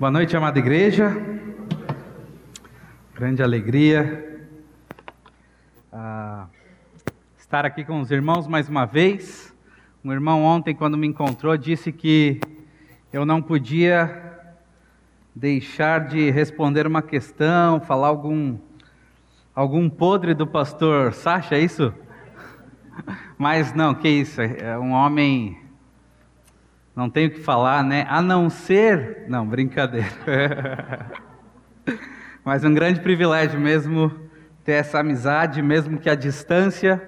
[0.00, 1.14] Boa noite, amada igreja.
[3.14, 4.48] Grande alegria
[5.92, 6.46] ah,
[7.36, 9.54] estar aqui com os irmãos mais uma vez.
[10.02, 12.40] Um irmão ontem, quando me encontrou, disse que
[13.12, 14.40] eu não podia
[15.36, 18.56] deixar de responder uma questão, falar algum
[19.54, 21.92] algum podre do pastor Sacha, é isso?
[23.36, 25.58] Mas não, que isso, é um homem
[26.94, 28.04] não tenho o que falar, né?
[28.08, 29.24] A não ser.
[29.28, 30.08] Não, brincadeira.
[32.44, 34.10] Mas um grande privilégio mesmo
[34.64, 37.02] ter essa amizade, mesmo que à distância,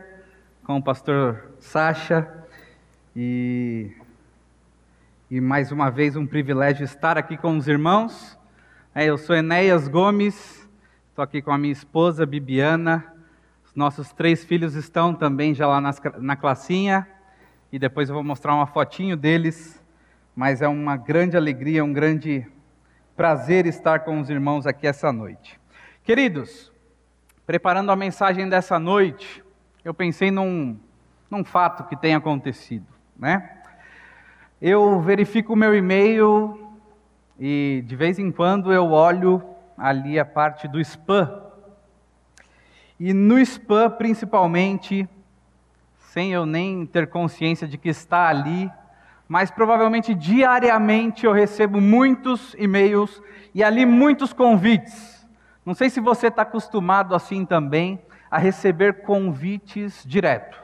[0.65, 2.29] com o pastor Sacha.
[3.15, 3.91] E,
[5.31, 8.39] e mais uma vez um privilégio estar aqui com os irmãos.
[8.95, 10.69] É, eu sou Enéas Gomes,
[11.09, 13.05] estou aqui com a minha esposa Bibiana.
[13.65, 17.07] Os nossos três filhos estão também já lá nas, na classinha.
[17.73, 19.83] E depois eu vou mostrar uma fotinho deles
[20.35, 22.47] mas é uma grande alegria, um grande
[23.15, 25.61] prazer estar com os irmãos aqui essa noite.
[26.03, 26.73] Queridos,
[27.47, 29.45] preparando a mensagem dessa noite,
[29.85, 30.79] eu pensei num,
[31.31, 33.59] num fato que tem acontecido, né?
[34.61, 36.77] Eu verifico o meu e-mail
[37.39, 39.43] e de vez em quando eu olho
[39.77, 41.43] ali a parte do spam.
[42.99, 45.09] E no spam, principalmente,
[46.13, 48.71] sem eu nem ter consciência de que está ali,
[49.27, 53.23] mas provavelmente diariamente eu recebo muitos e-mails
[53.55, 55.27] e ali muitos convites.
[55.65, 57.99] Não sei se você está acostumado assim também
[58.31, 60.63] a receber convites direto,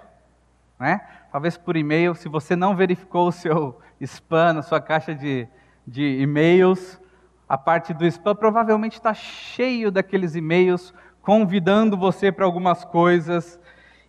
[0.79, 1.01] né?
[1.33, 5.49] Talvez por e-mail, se você não verificou o seu spam, a sua caixa de,
[5.87, 7.01] de e-mails,
[7.49, 13.59] a parte do spam provavelmente está cheio daqueles e-mails convidando você para algumas coisas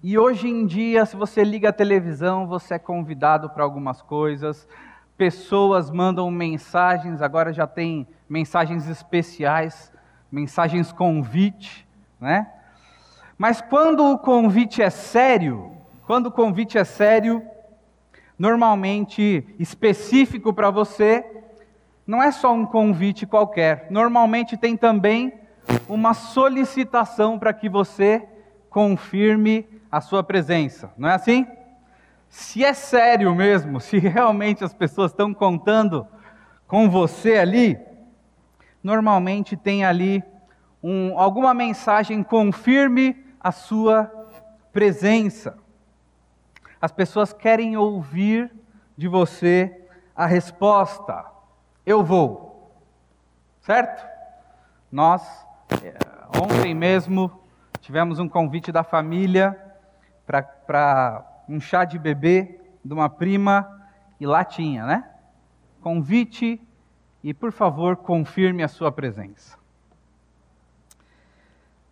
[0.02, 4.66] e hoje em dia, se você liga a televisão, você é convidado para algumas coisas.
[5.18, 9.92] Pessoas mandam mensagens, agora já tem mensagens especiais,
[10.32, 11.86] mensagens convite,
[12.18, 12.50] né?
[13.38, 15.70] Mas quando o convite é sério,
[16.08, 17.44] quando o convite é sério,
[18.38, 21.26] normalmente específico para você,
[22.08, 23.88] não é só um convite qualquer.
[23.90, 25.34] Normalmente tem também
[25.90, 28.26] uma solicitação para que você
[28.70, 31.48] confirme a sua presença, não é assim?
[32.30, 36.08] Se é sério mesmo, se realmente as pessoas estão contando
[36.68, 37.80] com você ali,
[38.84, 40.24] normalmente tem ali
[40.82, 44.12] um, alguma mensagem confirme a sua
[44.72, 45.58] presença.
[46.82, 48.52] As pessoas querem ouvir
[48.96, 49.86] de você
[50.16, 51.26] a resposta:
[51.86, 52.72] eu vou.
[53.62, 54.08] Certo?
[54.92, 55.22] Nós,
[55.84, 55.98] eh,
[56.42, 57.32] ontem mesmo,
[57.82, 59.69] tivemos um convite da família
[60.30, 63.82] para um chá de bebê de uma prima
[64.20, 65.10] e lá tinha, né?
[65.82, 66.62] Convite
[67.24, 69.58] e, por favor, confirme a sua presença.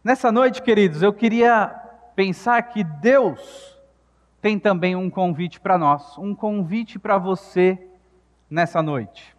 [0.04, 1.68] Nessa noite, queridos, eu queria
[2.16, 3.76] pensar que Deus
[4.40, 7.80] tem também um convite para nós, um convite para você
[8.50, 9.36] nessa noite.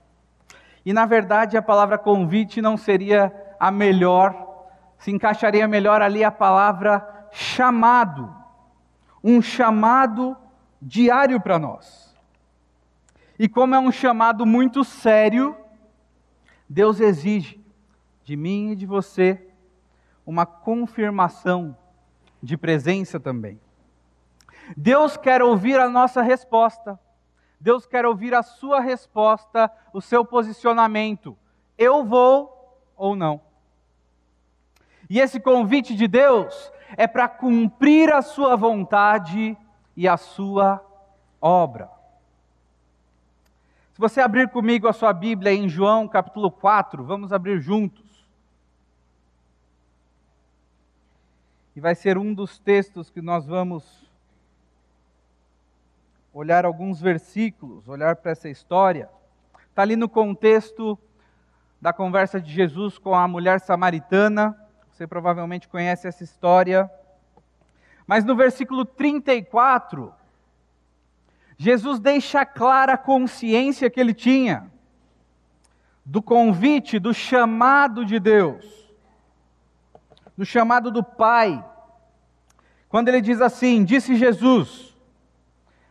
[0.84, 4.66] E na verdade, a palavra convite não seria a melhor,
[4.98, 8.38] se encaixaria melhor ali a palavra chamado
[9.23, 10.37] um chamado
[10.81, 12.15] diário para nós.
[13.39, 15.56] E como é um chamado muito sério,
[16.69, 17.65] Deus exige
[18.25, 19.49] de mim e de você
[20.27, 21.77] uma confirmação
[22.43, 23.61] de presença também.
[24.77, 26.99] Deus quer ouvir a nossa resposta.
[27.61, 31.37] Deus quer ouvir a sua resposta, o seu posicionamento.
[31.77, 33.41] Eu vou ou não.
[35.09, 39.56] E esse convite de Deus é para cumprir a sua vontade
[39.97, 40.84] e a sua
[41.41, 41.91] obra.
[43.93, 48.06] Se você abrir comigo a sua Bíblia em João capítulo 4, vamos abrir juntos.
[51.75, 54.09] E vai ser um dos textos que nós vamos
[56.32, 59.09] olhar alguns versículos, olhar para essa história.
[59.69, 60.98] Está ali no contexto
[61.81, 64.57] da conversa de Jesus com a mulher samaritana
[64.98, 66.91] você provavelmente conhece essa história.
[68.04, 70.12] Mas no versículo 34,
[71.56, 74.68] Jesus deixa clara a consciência que ele tinha
[76.04, 78.91] do convite, do chamado de Deus,
[80.36, 81.65] do chamado do Pai.
[82.89, 84.97] Quando ele diz assim: Disse Jesus,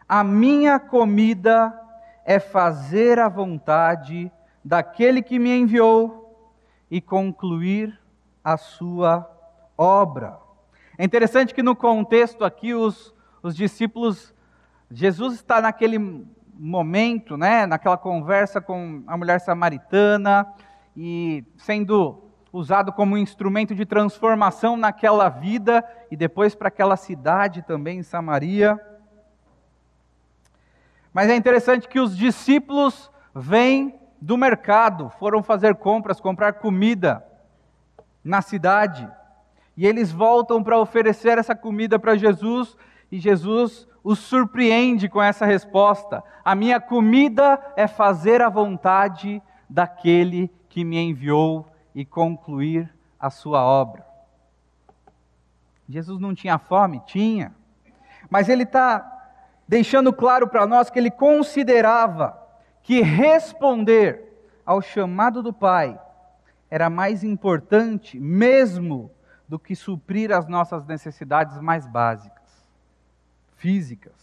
[0.06, 1.74] a minha comida
[2.26, 4.30] é fazer a vontade
[4.66, 6.52] daquele que me enviou
[6.92, 7.98] e concluir
[8.48, 9.30] a sua
[9.78, 10.40] obra.
[10.98, 13.14] É interessante que no contexto aqui os,
[13.44, 14.34] os discípulos,
[14.90, 16.00] Jesus está naquele
[16.54, 20.48] momento, né, naquela conversa com a mulher samaritana,
[20.96, 22.24] e sendo
[22.54, 28.80] usado como instrumento de transformação naquela vida e depois para aquela cidade também, em Samaria.
[31.14, 37.27] Mas é interessante que os discípulos vêm do mercado, foram fazer compras, comprar comida
[38.28, 39.10] na cidade.
[39.76, 42.76] E eles voltam para oferecer essa comida para Jesus,
[43.12, 50.52] e Jesus os surpreende com essa resposta: A minha comida é fazer a vontade daquele
[50.68, 51.66] que me enviou
[51.96, 54.06] e concluir a sua obra.
[55.88, 57.02] Jesus não tinha fome?
[57.06, 57.56] Tinha.
[58.30, 59.14] Mas ele está
[59.68, 62.38] deixando claro para nós que ele considerava
[62.84, 65.98] que responder ao chamado do Pai
[66.70, 69.12] era mais importante, mesmo,
[69.48, 72.68] do que suprir as nossas necessidades mais básicas,
[73.56, 74.14] físicas.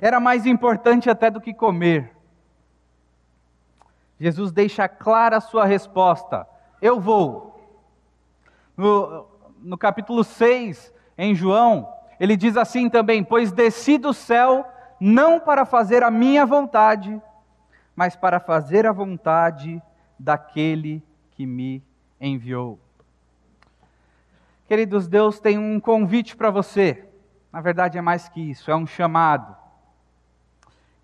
[0.00, 2.12] Era mais importante até do que comer.
[4.18, 6.46] Jesus deixa clara a sua resposta:
[6.82, 7.46] Eu vou.
[8.76, 9.26] No,
[9.60, 14.66] no capítulo 6, em João, ele diz assim também: Pois desci do céu
[15.00, 17.20] não para fazer a minha vontade,
[17.94, 19.80] mas para fazer a vontade
[20.18, 21.02] daquele
[21.38, 21.80] que me
[22.20, 22.80] enviou.
[24.66, 27.08] Queridos, Deus tem um convite para você.
[27.52, 29.56] Na verdade, é mais que isso, é um chamado.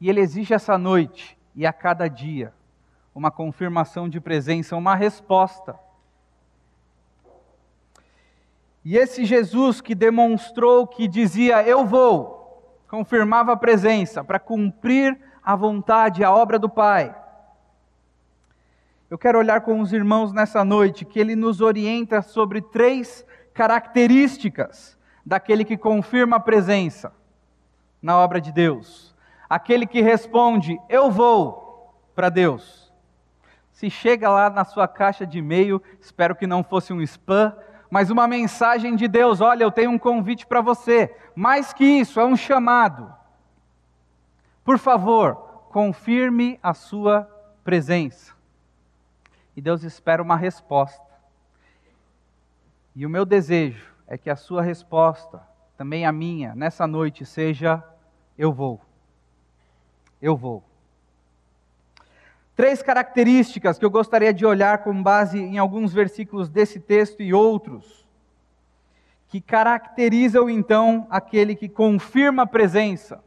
[0.01, 2.53] E Ele exige essa noite e a cada dia
[3.15, 5.79] uma confirmação de presença, uma resposta.
[8.85, 15.55] E esse Jesus que demonstrou que dizia: Eu vou, confirmava a presença para cumprir a
[15.55, 17.15] vontade, a obra do Pai.
[19.11, 24.99] Eu quero olhar com os irmãos nessa noite que ele nos orienta sobre três características
[25.25, 27.13] daquele que confirma a presença
[28.01, 29.15] na obra de Deus.
[29.49, 32.93] Aquele que responde, eu vou para Deus.
[33.73, 37.55] Se chega lá na sua caixa de e-mail, espero que não fosse um spam,
[37.91, 41.15] mas uma mensagem de Deus: olha, eu tenho um convite para você.
[41.35, 43.13] Mais que isso, é um chamado.
[44.65, 45.35] Por favor,
[45.71, 47.29] confirme a sua
[47.63, 48.34] presença.
[49.57, 51.15] E Deus espera uma resposta.
[52.95, 55.43] E o meu desejo é que a sua resposta,
[55.77, 57.83] também a minha, nessa noite, seja:
[58.39, 58.81] eu vou.
[60.21, 60.63] Eu vou.
[62.57, 67.35] Três características que eu gostaria de olhar com base em alguns versículos desse texto e
[67.35, 68.07] outros,
[69.29, 73.23] que caracterizam então aquele que confirma a presença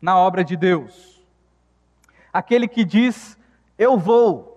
[0.00, 1.24] na obra de Deus.
[2.30, 3.38] Aquele que diz:
[3.78, 4.55] Eu vou,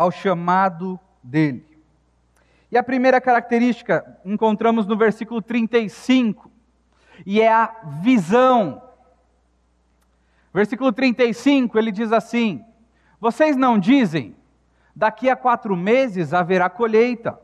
[0.00, 1.62] ao chamado dele.
[2.72, 6.50] E a primeira característica encontramos no versículo 35,
[7.26, 7.66] e é a
[8.00, 8.80] visão.
[10.54, 12.64] Versículo 35, ele diz assim:
[13.20, 14.34] Vocês não dizem,
[14.96, 17.38] daqui a quatro meses haverá colheita.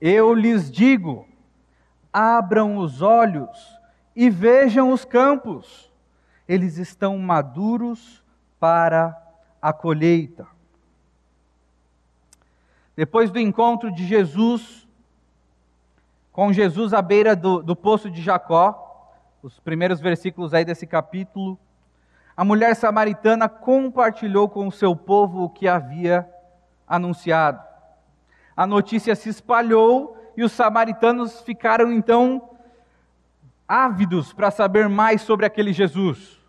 [0.00, 1.28] Eu lhes digo,
[2.12, 3.78] abram os olhos
[4.16, 5.88] e vejam os campos,
[6.48, 8.24] eles estão maduros
[8.58, 9.16] para
[9.62, 10.55] a colheita.
[12.96, 14.88] Depois do encontro de Jesus,
[16.32, 19.12] com Jesus à beira do, do poço de Jacó,
[19.42, 21.58] os primeiros versículos aí desse capítulo,
[22.34, 26.28] a mulher samaritana compartilhou com o seu povo o que havia
[26.88, 27.62] anunciado.
[28.56, 32.50] A notícia se espalhou e os samaritanos ficaram então
[33.68, 36.40] ávidos para saber mais sobre aquele Jesus.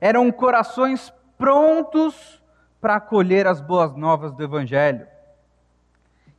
[0.00, 2.41] Eram corações prontos
[2.82, 5.06] para acolher as boas novas do Evangelho.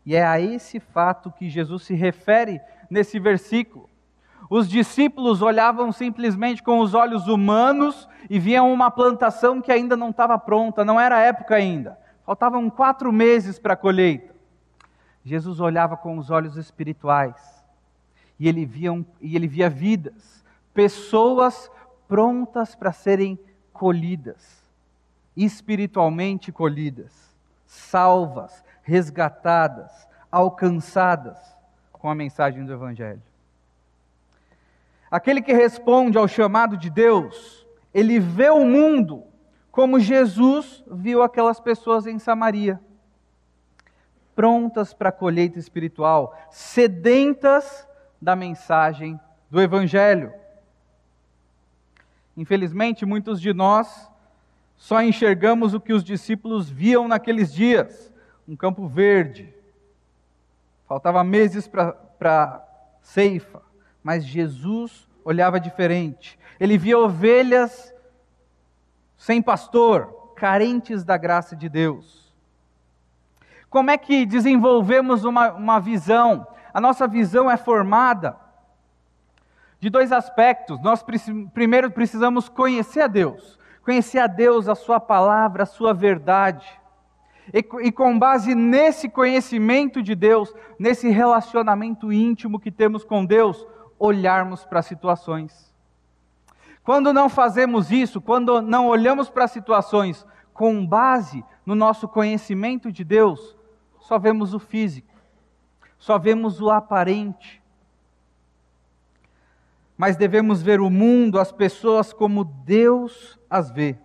[0.05, 2.59] E é a esse fato que Jesus se refere
[2.89, 3.89] nesse versículo.
[4.49, 10.09] Os discípulos olhavam simplesmente com os olhos humanos e viam uma plantação que ainda não
[10.09, 11.97] estava pronta, não era época ainda.
[12.25, 14.35] Faltavam quatro meses para a colheita.
[15.23, 17.63] Jesus olhava com os olhos espirituais
[18.37, 21.71] e ele via, e ele via vidas, pessoas
[22.05, 23.39] prontas para serem
[23.71, 24.62] colhidas,
[25.35, 27.11] espiritualmente colhidas,
[27.65, 31.37] salvas, resgatadas, alcançadas
[31.91, 33.21] com a mensagem do Evangelho.
[35.09, 39.23] Aquele que responde ao chamado de Deus, ele vê o mundo
[39.71, 42.79] como Jesus viu aquelas pessoas em Samaria
[44.35, 47.87] prontas para a colheita espiritual, sedentas
[48.21, 50.33] da mensagem do Evangelho.
[52.35, 54.09] Infelizmente, muitos de nós
[54.83, 58.11] só enxergamos o que os discípulos viam naqueles dias
[58.45, 59.47] um campo verde.
[60.85, 62.61] Faltava meses para
[63.01, 63.61] ceifa,
[64.03, 66.37] mas Jesus olhava diferente.
[66.59, 67.95] Ele via ovelhas
[69.15, 72.35] sem pastor, carentes da graça de Deus.
[73.69, 76.45] Como é que desenvolvemos uma, uma visão?
[76.73, 78.35] A nossa visão é formada
[79.79, 80.77] de dois aspectos.
[80.81, 81.01] Nós
[81.53, 86.67] primeiro precisamos conhecer a Deus, conhecer a Deus, a Sua palavra, a Sua verdade.
[87.53, 93.67] E, e, com base nesse conhecimento de Deus, nesse relacionamento íntimo que temos com Deus,
[93.99, 95.73] olharmos para situações.
[96.83, 103.03] Quando não fazemos isso, quando não olhamos para situações com base no nosso conhecimento de
[103.03, 103.57] Deus,
[103.99, 105.13] só vemos o físico,
[105.97, 107.62] só vemos o aparente.
[109.97, 113.97] Mas devemos ver o mundo, as pessoas como Deus as vê.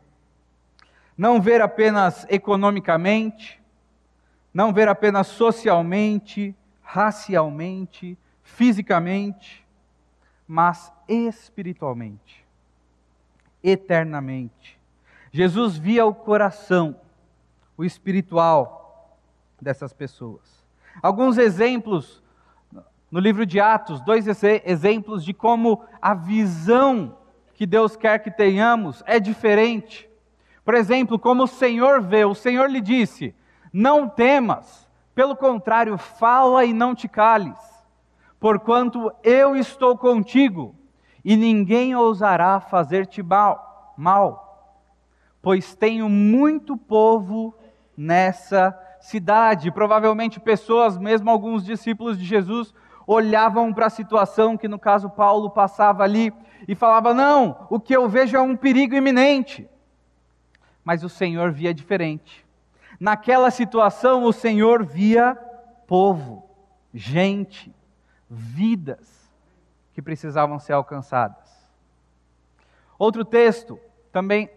[1.17, 3.61] Não ver apenas economicamente,
[4.53, 9.67] não ver apenas socialmente, racialmente, fisicamente,
[10.47, 12.47] mas espiritualmente,
[13.63, 14.79] eternamente.
[15.31, 16.99] Jesus via o coração,
[17.77, 19.19] o espiritual
[19.61, 20.65] dessas pessoas.
[21.03, 22.23] Alguns exemplos
[23.11, 27.17] no livro de Atos, dois exemplos de como a visão
[27.55, 30.09] que Deus quer que tenhamos é diferente.
[30.65, 33.35] Por exemplo, como o Senhor vê, o Senhor lhe disse:
[33.73, 37.59] Não temas, pelo contrário, fala e não te cales,
[38.39, 40.75] porquanto eu estou contigo,
[41.25, 44.85] e ninguém ousará fazer-te mal, mal,
[45.41, 47.55] pois tenho muito povo
[47.97, 49.73] nessa cidade.
[49.73, 52.75] Provavelmente pessoas, mesmo alguns discípulos de Jesus,
[53.09, 56.31] olhavam para a situação que, no caso, Paulo passava ali
[56.69, 59.67] e falava: Não, o que eu vejo é um perigo iminente.
[60.85, 62.47] Mas o Senhor via diferente.
[63.01, 65.35] Naquela situação, o Senhor via
[65.87, 66.45] povo,
[66.93, 67.75] gente,
[68.29, 69.31] vidas
[69.95, 71.49] que precisavam ser alcançadas.
[72.99, 73.81] Outro texto,
[74.13, 74.51] também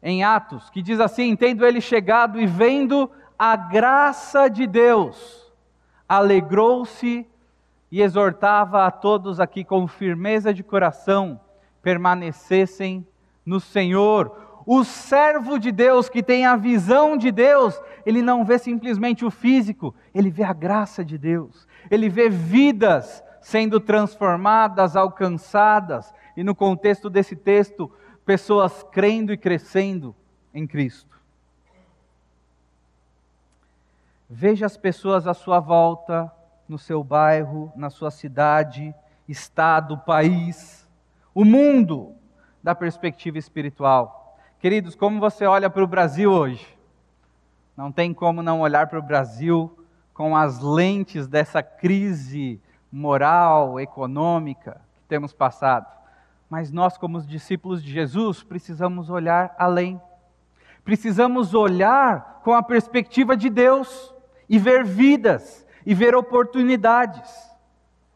[0.00, 5.49] em Atos, que diz assim: Tendo ele chegado e vendo a graça de Deus,
[6.10, 7.24] alegrou-se
[7.88, 11.40] e exortava a todos aqui com firmeza de coração
[11.80, 13.06] permanecessem
[13.46, 14.62] no Senhor.
[14.66, 19.30] O servo de Deus que tem a visão de Deus, ele não vê simplesmente o
[19.30, 26.56] físico, ele vê a graça de Deus, ele vê vidas sendo transformadas, alcançadas, e no
[26.56, 27.88] contexto desse texto,
[28.26, 30.12] pessoas crendo e crescendo
[30.52, 31.19] em Cristo.
[34.32, 36.30] Veja as pessoas à sua volta,
[36.68, 38.94] no seu bairro, na sua cidade,
[39.26, 40.88] estado, país,
[41.34, 42.14] o mundo,
[42.62, 44.38] da perspectiva espiritual.
[44.60, 46.78] Queridos, como você olha para o Brasil hoje?
[47.76, 49.76] Não tem como não olhar para o Brasil
[50.14, 52.60] com as lentes dessa crise
[52.92, 55.88] moral, econômica que temos passado.
[56.48, 60.00] Mas nós, como os discípulos de Jesus, precisamos olhar além.
[60.84, 64.14] Precisamos olhar com a perspectiva de Deus
[64.50, 67.30] e ver vidas, e ver oportunidades.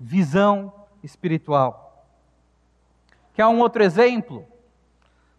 [0.01, 2.05] Visão espiritual.
[3.35, 4.45] Quer um outro exemplo?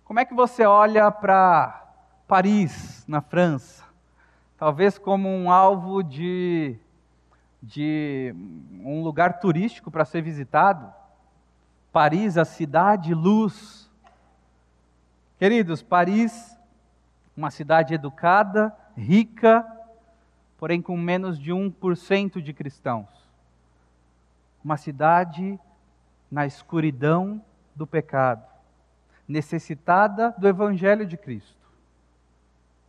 [0.05, 1.85] Como é que você olha para
[2.25, 3.83] Paris, na França?
[4.57, 6.77] Talvez como um alvo de,
[7.61, 8.33] de
[8.81, 10.93] um lugar turístico para ser visitado.
[11.91, 13.91] Paris, a cidade luz.
[15.37, 16.57] Queridos, Paris,
[17.35, 19.74] uma cidade educada, rica,
[20.57, 23.07] porém com menos de 1% de cristãos.
[24.63, 25.59] Uma cidade
[26.31, 27.41] na escuridão
[27.75, 28.45] do pecado,
[29.27, 31.65] necessitada do Evangelho de Cristo.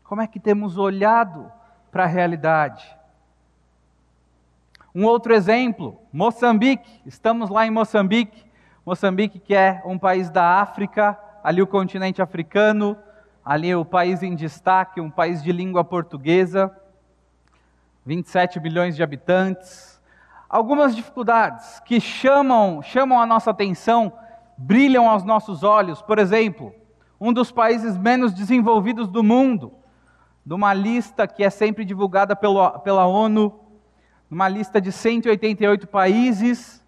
[0.05, 1.51] Como é que temos olhado
[1.91, 2.97] para a realidade?
[4.95, 7.03] Um outro exemplo, Moçambique.
[7.05, 8.47] Estamos lá em Moçambique.
[8.85, 12.97] Moçambique, que é um país da África, ali o continente africano,
[13.45, 16.75] ali o país em destaque, um país de língua portuguesa.
[18.07, 20.01] 27 milhões de habitantes.
[20.49, 24.13] Algumas dificuldades que chamam, chamam a nossa atenção,
[24.57, 26.01] brilham aos nossos olhos.
[26.01, 26.73] Por exemplo,
[27.21, 29.73] um dos países menos desenvolvidos do mundo,
[30.45, 33.59] numa lista que é sempre divulgada pelo, pela ONU,
[34.31, 36.85] numa lista de 188 países,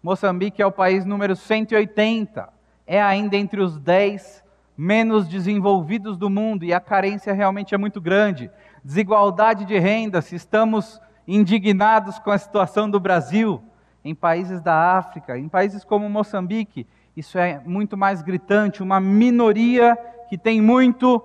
[0.00, 2.48] Moçambique é o país número 180.
[2.86, 4.44] É ainda entre os 10
[4.76, 8.50] menos desenvolvidos do mundo e a carência realmente é muito grande
[8.84, 13.62] desigualdade de renda, se estamos indignados com a situação do Brasil,
[14.04, 16.86] em países da África, em países como Moçambique,
[17.16, 19.96] isso é muito mais gritante, uma minoria
[20.28, 21.22] que tem muito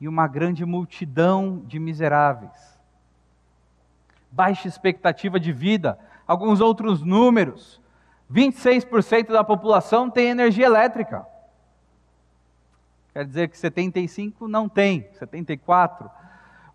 [0.00, 2.78] e uma grande multidão de miseráveis.
[4.30, 7.80] Baixa expectativa de vida, alguns outros números.
[8.32, 11.26] 26% da população tem energia elétrica.
[13.12, 16.10] quer dizer que 75 não tem, 74.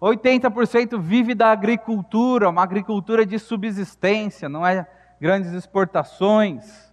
[0.02, 4.88] 80% vive da agricultura, uma agricultura de subsistência, não é
[5.20, 6.92] grandes exportações,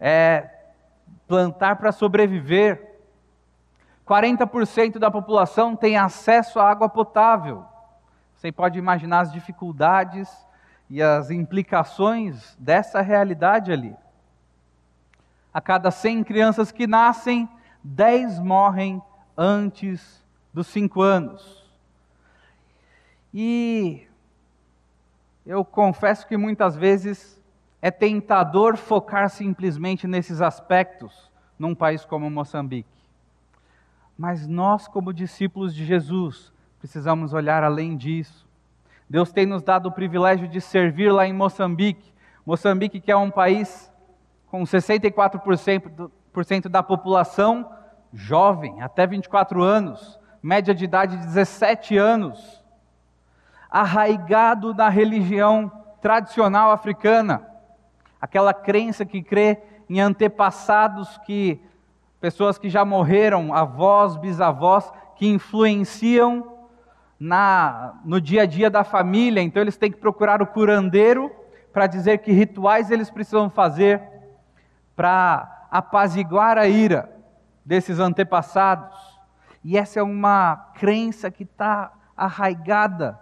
[0.00, 0.48] é
[1.28, 2.98] plantar para sobreviver.
[4.08, 7.64] 40% da população tem acesso à água potável.
[8.34, 10.28] Você pode imaginar as dificuldades
[10.88, 13.94] e as implicações dessa realidade ali.
[15.52, 17.46] A cada 100 crianças que nascem,
[17.84, 19.02] 10 morrem
[19.36, 21.59] antes dos 5 anos.
[23.32, 24.06] E
[25.46, 27.40] eu confesso que muitas vezes
[27.80, 32.88] é tentador focar simplesmente nesses aspectos num país como Moçambique.
[34.16, 38.46] Mas nós, como discípulos de Jesus, precisamos olhar além disso.
[39.08, 42.12] Deus tem nos dado o privilégio de servir lá em Moçambique.
[42.44, 43.90] Moçambique, que é um país
[44.48, 47.70] com 64% da população
[48.12, 52.59] jovem, até 24 anos, média de idade de 17 anos,
[53.70, 57.46] arraigado na religião tradicional africana,
[58.20, 61.60] aquela crença que crê em antepassados que
[62.20, 66.58] pessoas que já morreram, avós, bisavós, que influenciam
[67.18, 71.30] na, no dia a dia da família, então eles têm que procurar o curandeiro
[71.72, 74.02] para dizer que rituais eles precisam fazer
[74.96, 77.10] para apaziguar a ira
[77.64, 78.98] desses antepassados.
[79.62, 83.18] E essa é uma crença que está arraigada,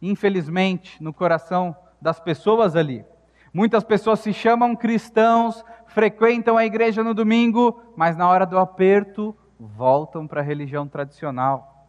[0.00, 3.04] infelizmente, no coração das pessoas ali.
[3.52, 9.34] Muitas pessoas se chamam cristãos, frequentam a igreja no domingo, mas na hora do aperto
[9.58, 11.86] voltam para a religião tradicional.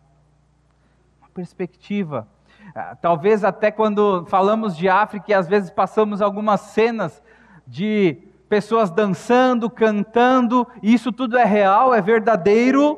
[1.20, 2.28] Uma perspectiva.
[2.74, 7.22] Ah, talvez até quando falamos de África e às vezes passamos algumas cenas
[7.66, 12.98] de pessoas dançando, cantando, e isso tudo é real, é verdadeiro,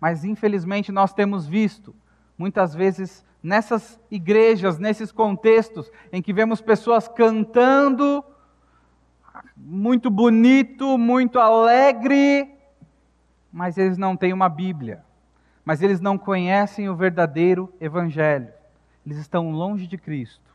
[0.00, 1.94] mas infelizmente nós temos visto
[2.36, 8.24] muitas vezes nessas igrejas, nesses contextos em que vemos pessoas cantando,
[9.56, 12.54] muito bonito, muito alegre,
[13.52, 15.04] mas eles não têm uma Bíblia,
[15.64, 18.52] mas eles não conhecem o verdadeiro Evangelho,
[19.04, 20.48] eles estão longe de Cristo.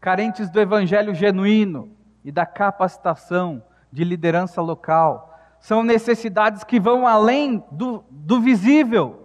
[0.00, 1.90] Carentes do Evangelho genuíno
[2.24, 9.19] e da capacitação de liderança local, são necessidades que vão além do, do visível,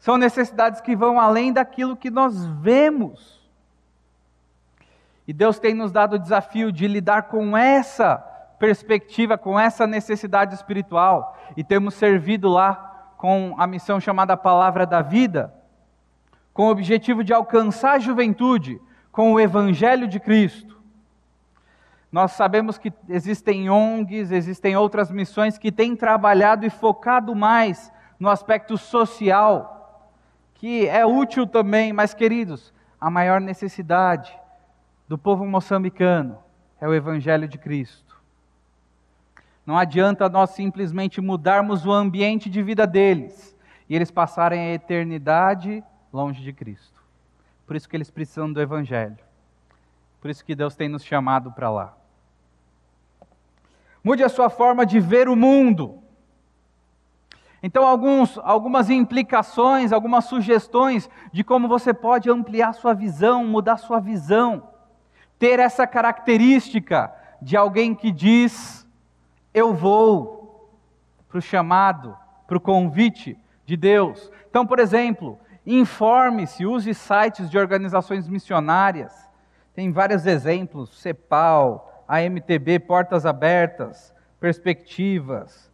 [0.00, 3.38] são necessidades que vão além daquilo que nós vemos.
[5.28, 8.16] E Deus tem nos dado o desafio de lidar com essa
[8.58, 11.36] perspectiva, com essa necessidade espiritual.
[11.54, 15.54] E temos servido lá com a missão chamada Palavra da Vida,
[16.54, 18.80] com o objetivo de alcançar a juventude
[19.12, 20.80] com o Evangelho de Cristo.
[22.10, 28.30] Nós sabemos que existem ONGs, existem outras missões que têm trabalhado e focado mais no
[28.30, 29.76] aspecto social
[30.60, 32.70] que é útil também, mas queridos,
[33.00, 34.30] a maior necessidade
[35.08, 36.36] do povo moçambicano
[36.78, 38.14] é o Evangelho de Cristo.
[39.64, 43.56] Não adianta nós simplesmente mudarmos o ambiente de vida deles
[43.88, 47.02] e eles passarem a eternidade longe de Cristo.
[47.66, 49.16] Por isso que eles precisam do Evangelho.
[50.20, 51.96] Por isso que Deus tem nos chamado para lá.
[54.04, 56.02] Mude a sua forma de ver o mundo.
[57.62, 64.00] Então, alguns, algumas implicações, algumas sugestões de como você pode ampliar sua visão, mudar sua
[64.00, 64.62] visão,
[65.38, 68.86] ter essa característica de alguém que diz:
[69.52, 70.70] Eu vou
[71.28, 74.30] para o chamado, para o convite de Deus.
[74.48, 79.28] Então, por exemplo, informe-se, use sites de organizações missionárias.
[79.74, 85.69] Tem vários exemplos: CEPAL, AMTB, Portas Abertas, Perspectivas.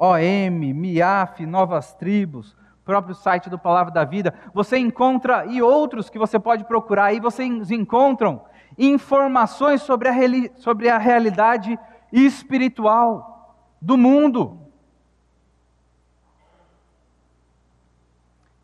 [0.00, 6.18] OM, MIAF, Novas Tribos, próprio site do Palavra da Vida, você encontra, e outros que
[6.18, 8.42] você pode procurar, aí vocês encontram
[8.78, 10.14] informações sobre a,
[10.56, 11.78] sobre a realidade
[12.10, 14.58] espiritual do mundo.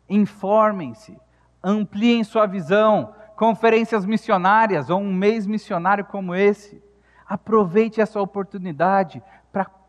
[0.09, 1.15] Informem-se,
[1.63, 6.81] ampliem sua visão, conferências missionárias ou um mês missionário como esse.
[7.27, 9.21] Aproveite essa oportunidade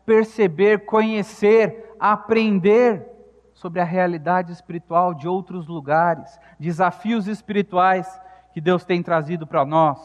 [0.09, 3.05] perceber, conhecer, aprender
[3.53, 8.19] sobre a realidade espiritual de outros lugares, desafios espirituais
[8.51, 9.99] que Deus tem trazido para nós.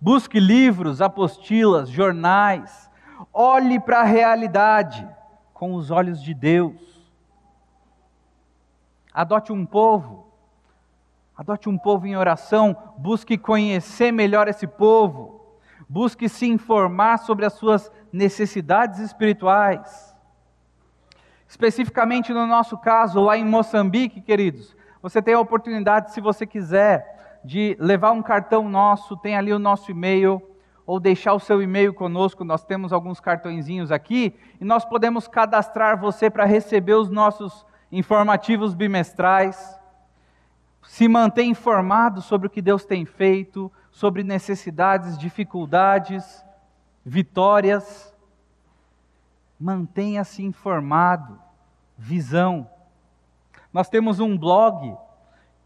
[0.00, 2.90] Busque livros, apostilas, jornais,
[3.32, 5.08] olhe para a realidade
[5.52, 7.04] com os olhos de Deus.
[9.12, 10.26] Adote um povo,
[11.36, 15.43] adote um povo em oração, busque conhecer melhor esse povo
[15.88, 20.14] Busque se informar sobre as suas necessidades espirituais.
[21.46, 27.40] Especificamente no nosso caso, lá em Moçambique, queridos, você tem a oportunidade, se você quiser,
[27.44, 30.42] de levar um cartão nosso, tem ali o nosso e-mail,
[30.86, 35.98] ou deixar o seu e-mail conosco, nós temos alguns cartõezinhos aqui, e nós podemos cadastrar
[35.98, 39.78] você para receber os nossos informativos bimestrais,
[40.82, 46.44] se manter informado sobre o que Deus tem feito, sobre necessidades, dificuldades,
[47.06, 48.12] vitórias.
[49.58, 51.38] Mantenha-se informado.
[51.96, 52.68] Visão.
[53.72, 54.96] Nós temos um blog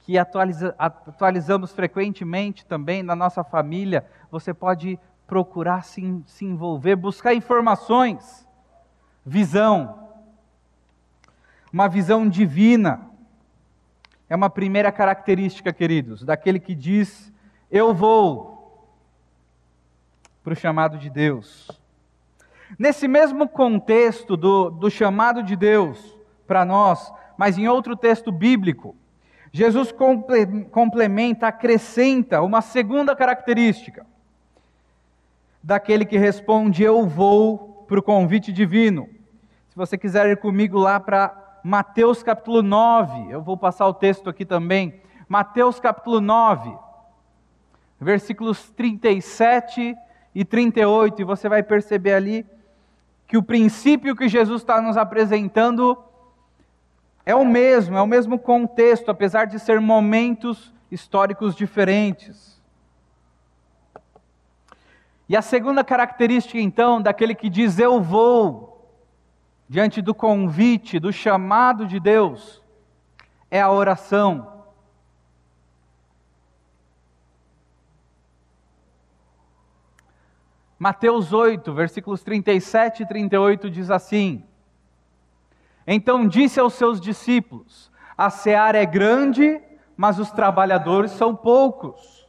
[0.01, 4.07] que atualiza, atualizamos frequentemente também na nossa família.
[4.31, 8.47] Você pode procurar se, se envolver, buscar informações.
[9.25, 10.07] Visão.
[11.73, 13.09] Uma visão divina.
[14.29, 17.33] É uma primeira característica, queridos, daquele que diz:
[17.70, 18.59] Eu vou
[20.42, 21.70] para o chamado de Deus.
[22.78, 28.96] Nesse mesmo contexto do, do chamado de Deus para nós, mas em outro texto bíblico,
[29.52, 29.94] Jesus
[30.70, 34.07] complementa, acrescenta uma segunda característica
[35.62, 39.09] daquele que responde: Eu vou para o convite divino.
[39.68, 44.28] Se você quiser ir comigo lá para Mateus capítulo 9, eu vou passar o texto
[44.28, 45.00] aqui também.
[45.28, 46.74] Mateus capítulo 9,
[48.00, 49.96] versículos 37
[50.34, 52.46] e 38, e você vai perceber ali
[53.26, 55.98] que o princípio que Jesus está nos apresentando
[57.26, 62.58] é o mesmo, é o mesmo contexto, apesar de ser momentos históricos diferentes.
[65.28, 68.90] E a segunda característica, então, daquele que diz eu vou,
[69.68, 72.62] diante do convite, do chamado de Deus,
[73.50, 74.58] é a oração.
[80.79, 84.45] Mateus 8, versículos 37 e 38 diz assim:
[85.87, 89.61] Então disse aos seus discípulos: A seara é grande,
[89.97, 92.29] mas os trabalhadores são poucos.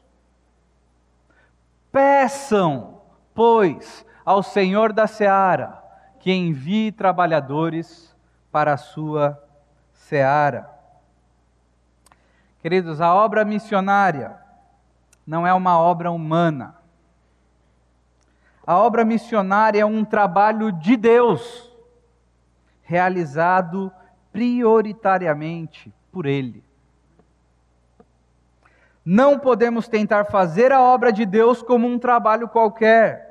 [1.91, 3.01] Peçam,
[3.35, 5.83] pois, ao Senhor da seara
[6.19, 8.15] que envie trabalhadores
[8.51, 9.41] para a sua
[9.93, 10.69] seara.
[12.61, 14.35] Queridos, a obra missionária
[15.25, 16.78] não é uma obra humana.
[18.65, 21.71] A obra missionária é um trabalho de Deus,
[22.83, 23.91] realizado
[24.31, 26.63] prioritariamente por Ele.
[29.03, 33.29] Não podemos tentar fazer a obra de Deus como um trabalho qualquer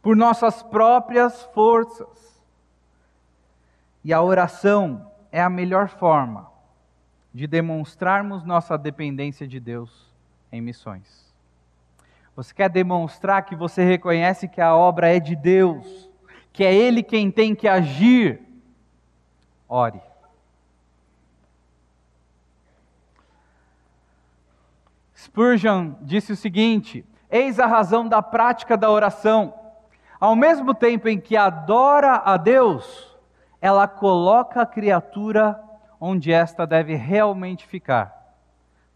[0.00, 2.42] por nossas próprias forças.
[4.02, 6.50] E a oração é a melhor forma
[7.34, 10.10] de demonstrarmos nossa dependência de Deus
[10.50, 11.27] em missões.
[12.38, 16.08] Você quer demonstrar que você reconhece que a obra é de Deus,
[16.52, 18.40] que é Ele quem tem que agir?
[19.68, 20.00] Ore.
[25.16, 29.52] Spurgeon disse o seguinte: Eis a razão da prática da oração
[30.20, 33.18] ao mesmo tempo em que adora a Deus,
[33.60, 35.60] ela coloca a criatura
[36.00, 38.36] onde esta deve realmente ficar,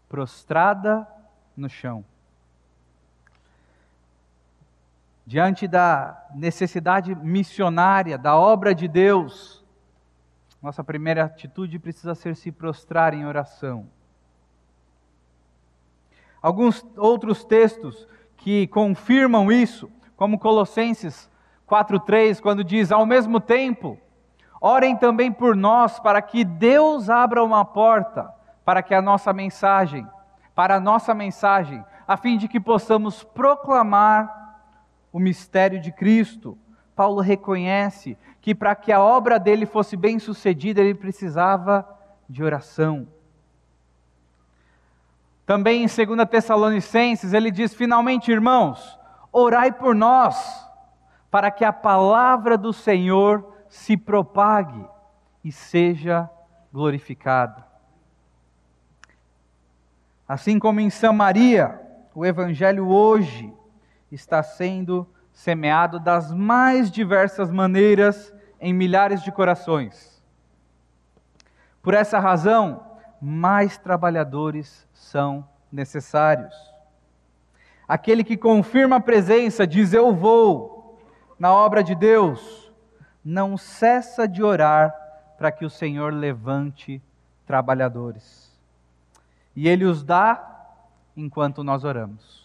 [0.07, 1.05] prostrada
[1.57, 2.05] no chão.
[5.25, 9.63] Diante da necessidade missionária, da obra de Deus,
[10.61, 13.87] nossa primeira atitude precisa ser se prostrar em oração.
[16.41, 21.29] Alguns outros textos que confirmam isso como Colossenses
[21.65, 23.97] 4:3, quando diz: "Ao mesmo tempo,
[24.59, 28.29] orem também por nós para que Deus abra uma porta
[28.65, 30.05] para que a nossa mensagem,
[30.53, 34.42] para a nossa mensagem, a fim de que possamos proclamar
[35.13, 36.57] o mistério de Cristo."
[36.95, 41.87] Paulo reconhece que para que a obra dele fosse bem-sucedida, ele precisava
[42.29, 43.07] de oração.
[45.45, 48.99] Também em 2 Tessalonicenses, ele diz: finalmente, irmãos,
[49.31, 50.69] orai por nós,
[51.31, 54.85] para que a palavra do Senhor se propague
[55.43, 56.29] e seja
[56.71, 57.65] glorificada.
[60.27, 61.79] Assim como em Samaria,
[62.15, 63.53] o Evangelho hoje
[64.13, 70.23] está sendo semeado das mais diversas maneiras em milhares de corações.
[71.81, 76.53] Por essa razão, mais trabalhadores são necessários.
[77.87, 80.99] Aquele que confirma a presença, diz eu vou,
[81.37, 82.71] na obra de Deus,
[83.25, 84.93] não cessa de orar
[85.37, 87.01] para que o Senhor levante
[87.45, 88.57] trabalhadores.
[89.55, 90.51] E Ele os dá
[91.17, 92.42] enquanto nós oramos.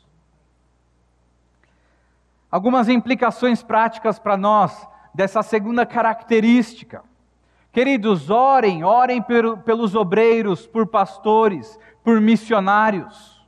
[2.51, 7.05] Algumas implicações práticas para nós dessa segunda característica.
[7.73, 9.23] Queridos, orem, orem
[9.65, 13.47] pelos obreiros, por pastores, por missionários.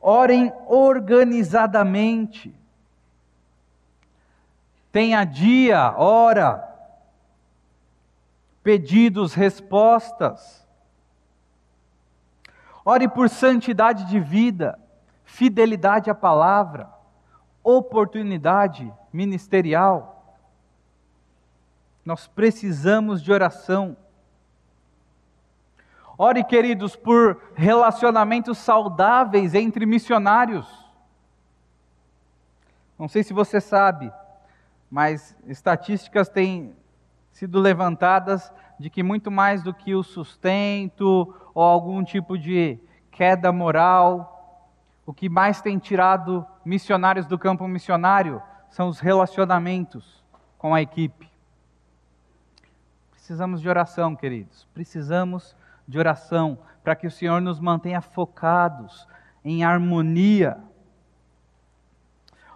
[0.00, 2.54] Orem organizadamente.
[4.90, 6.68] Tenha dia, hora,
[8.62, 10.66] pedidos, respostas.
[12.84, 14.78] Ore por santidade de vida,
[15.24, 16.90] fidelidade à palavra,
[17.62, 20.38] oportunidade ministerial.
[22.04, 23.96] Nós precisamos de oração.
[26.18, 30.66] Ore, queridos, por relacionamentos saudáveis entre missionários.
[32.98, 34.12] Não sei se você sabe,
[34.90, 36.76] mas estatísticas têm
[37.32, 42.78] sido levantadas de que muito mais do que o sustento ou algum tipo de
[43.10, 44.31] queda moral,
[45.04, 50.24] o que mais tem tirado missionários do campo missionário são os relacionamentos
[50.56, 51.30] com a equipe.
[53.10, 54.66] Precisamos de oração, queridos.
[54.72, 59.06] Precisamos de oração para que o Senhor nos mantenha focados
[59.44, 60.58] em harmonia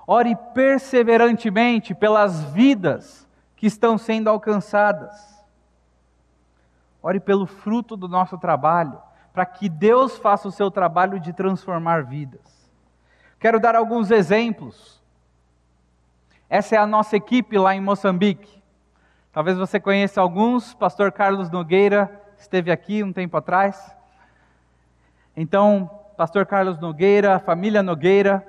[0.06, 5.44] Ore perseverantemente pelas vidas que estão sendo alcançadas.
[7.02, 9.00] Ore pelo fruto do nosso trabalho,
[9.36, 12.72] para que Deus faça o seu trabalho de transformar vidas.
[13.38, 14.98] Quero dar alguns exemplos.
[16.48, 18.62] Essa é a nossa equipe lá em Moçambique.
[19.34, 23.94] Talvez você conheça alguns, pastor Carlos Nogueira esteve aqui um tempo atrás.
[25.36, 28.42] Então, pastor Carlos Nogueira, família Nogueira,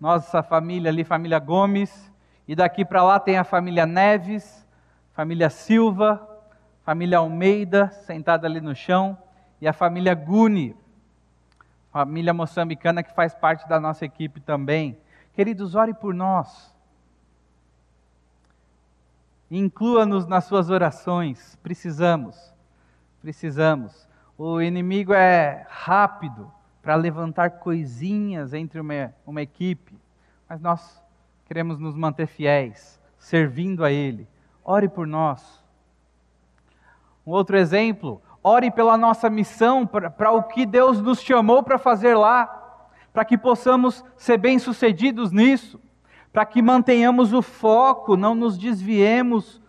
[0.00, 2.10] nossa família ali, família Gomes,
[2.48, 4.66] e daqui para lá tem a família Neves,
[5.12, 6.26] família Silva,
[6.82, 9.18] família Almeida, sentada ali no chão,
[9.62, 10.74] e a família Guni,
[11.92, 14.98] família moçambicana que faz parte da nossa equipe também.
[15.34, 16.74] Queridos, ore por nós.
[19.48, 21.56] Inclua-nos nas suas orações.
[21.62, 22.52] Precisamos.
[23.20, 24.08] Precisamos.
[24.36, 26.50] O inimigo é rápido
[26.82, 29.96] para levantar coisinhas entre uma, uma equipe,
[30.48, 31.00] mas nós
[31.46, 34.26] queremos nos manter fiéis, servindo a Ele.
[34.64, 35.62] Ore por nós.
[37.24, 42.14] Um outro exemplo, ore pela nossa missão, para o que Deus nos chamou para fazer
[42.14, 42.60] lá,
[43.12, 45.80] para que possamos ser bem-sucedidos nisso,
[46.32, 49.60] para que mantenhamos o foco, não nos desviemos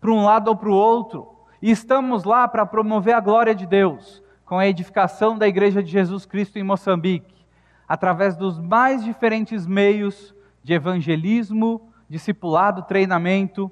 [0.00, 1.28] para um lado ou para o outro.
[1.60, 5.90] E estamos lá para promover a glória de Deus com a edificação da Igreja de
[5.90, 7.44] Jesus Cristo em Moçambique,
[7.86, 13.70] através dos mais diferentes meios de evangelismo, discipulado, treinamento,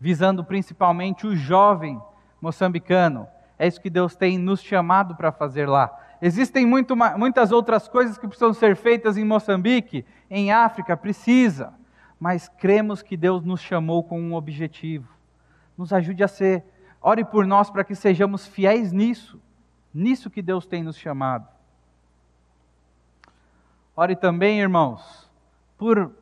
[0.00, 2.00] visando principalmente o jovem
[2.40, 3.28] moçambicano.
[3.58, 5.96] É isso que Deus tem nos chamado para fazer lá.
[6.20, 11.74] Existem muito, muitas outras coisas que precisam ser feitas em Moçambique, em África, precisa,
[12.18, 15.08] mas cremos que Deus nos chamou com um objetivo.
[15.76, 16.64] Nos ajude a ser,
[17.00, 19.40] ore por nós para que sejamos fiéis nisso
[19.96, 21.48] nisso que Deus tem nos chamado.
[23.96, 25.30] Ore também, irmãos,
[25.78, 26.12] por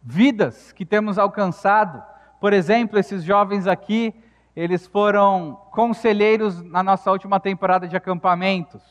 [0.00, 2.00] vidas que temos alcançado.
[2.40, 4.14] Por exemplo, esses jovens aqui,
[4.54, 8.82] eles foram conselheiros na nossa última temporada de acampamentos.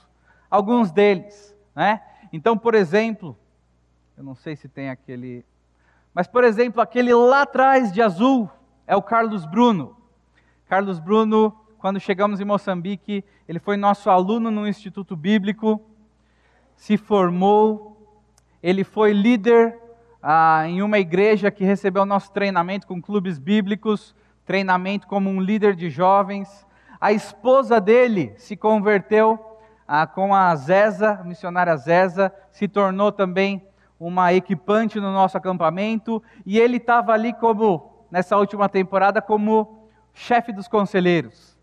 [0.49, 2.01] Alguns deles, né?
[2.31, 3.37] Então, por exemplo,
[4.17, 5.45] eu não sei se tem aquele,
[6.13, 8.49] mas por exemplo, aquele lá atrás de azul
[8.85, 9.95] é o Carlos Bruno.
[10.67, 15.81] Carlos Bruno quando chegamos em Moçambique, ele foi nosso aluno no Instituto Bíblico,
[16.77, 18.17] se formou,
[18.63, 19.77] ele foi líder
[20.21, 25.75] ah, em uma igreja que recebeu nosso treinamento com clubes bíblicos, treinamento como um líder
[25.75, 26.65] de jovens.
[26.99, 29.39] A esposa dele se converteu
[29.87, 33.65] ah, com a Zeza, a missionária Zeza, se tornou também
[33.99, 40.51] uma equipante no nosso acampamento, e ele estava ali como, nessa última temporada, como chefe
[40.51, 41.57] dos conselheiros.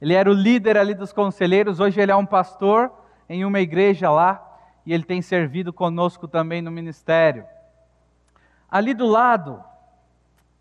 [0.00, 2.92] Ele era o líder ali dos conselheiros, hoje ele é um pastor
[3.28, 4.44] em uma igreja lá
[4.86, 7.44] e ele tem servido conosco também no ministério.
[8.70, 9.62] Ali do lado,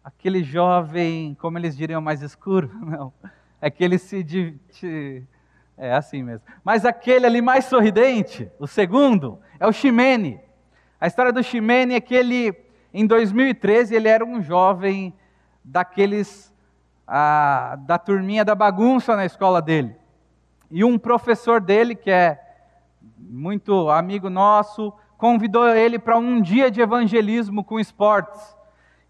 [0.07, 3.11] aquele jovem, como eles diriam, mais escuro, não,
[3.59, 5.27] é que ele se.
[5.77, 6.41] É assim mesmo.
[6.63, 10.39] Mas aquele ali mais sorridente, o segundo, é o Ximene.
[10.99, 12.55] A história do Ximene é que ele,
[12.91, 15.13] em 2013, ele era um jovem
[15.63, 16.51] daqueles
[17.05, 19.95] da turminha da bagunça na escola dele.
[20.71, 22.39] E um professor dele, que é
[23.17, 28.56] muito amigo nosso, convidou ele para um dia de evangelismo com esportes.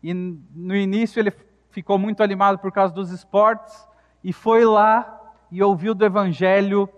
[0.01, 1.33] E no início ele
[1.69, 3.88] ficou muito animado por causa dos esportes
[4.23, 5.13] e foi lá
[5.51, 6.89] e ouviu do evangelho,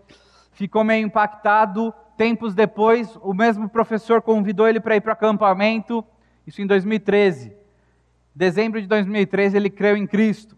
[0.51, 1.93] ficou meio impactado.
[2.17, 6.03] Tempos depois, o mesmo professor convidou ele para ir para acampamento
[6.45, 7.55] Isso em 2013.
[8.33, 10.57] Dezembro de 2013 ele creu em Cristo.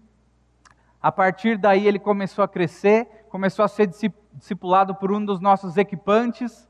[1.01, 3.87] A partir daí ele começou a crescer, começou a ser
[4.35, 6.69] discipulado por um dos nossos equipantes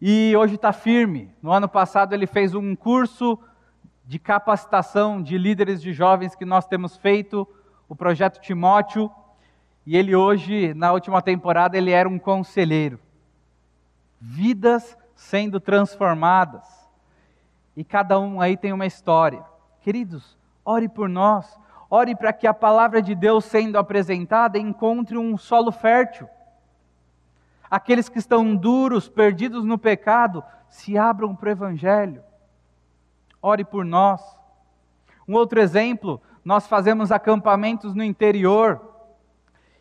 [0.00, 1.30] e hoje está firme.
[1.42, 3.38] No ano passado ele fez um curso
[4.06, 7.48] de capacitação de líderes de jovens que nós temos feito,
[7.88, 9.10] o projeto Timóteo,
[9.86, 12.98] e ele hoje, na última temporada, ele era um conselheiro.
[14.20, 16.66] Vidas sendo transformadas.
[17.76, 19.44] E cada um aí tem uma história.
[19.82, 21.58] Queridos, ore por nós.
[21.90, 26.26] Ore para que a palavra de Deus sendo apresentada encontre um solo fértil.
[27.70, 32.22] Aqueles que estão duros, perdidos no pecado, se abram para o Evangelho.
[33.46, 34.22] Ore por nós.
[35.28, 38.80] Um outro exemplo, nós fazemos acampamentos no interior.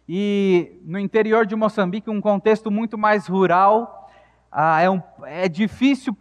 [0.05, 4.09] E no interior de Moçambique, um contexto muito mais rural,
[4.51, 6.13] ah, é, um, é, difícil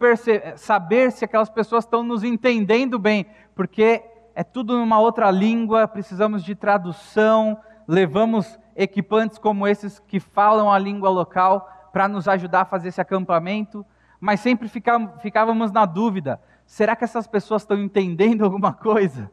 [0.55, 4.01] saber se aquelas pessoas estão nos entendendo bem, porque
[4.33, 10.79] é tudo numa outra língua, precisamos de tradução, levamos equipantes como esses que falam a
[10.79, 13.85] língua local para nos ajudar a fazer esse acampamento,
[14.17, 19.31] mas sempre ficávamos na dúvida: será que essas pessoas estão entendendo alguma coisa?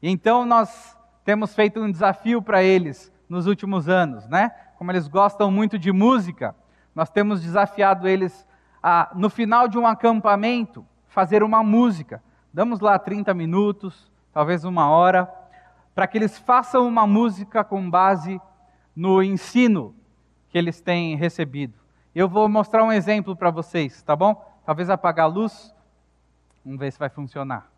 [0.00, 4.50] E então nós temos feito um desafio para eles nos últimos anos, né?
[4.76, 6.54] Como eles gostam muito de música,
[6.94, 8.46] nós temos desafiado eles
[8.82, 12.22] a, no final de um acampamento, fazer uma música
[12.54, 15.32] Damos lá 30 minutos, talvez uma hora,
[15.94, 18.38] para que eles façam uma música com base
[18.94, 19.94] no ensino
[20.50, 21.72] que eles têm recebido.
[22.14, 24.51] Eu vou mostrar um exemplo para vocês, tá bom?
[24.64, 25.74] Talvez apagar a luz.
[26.64, 27.71] Vamos ver se vai funcionar.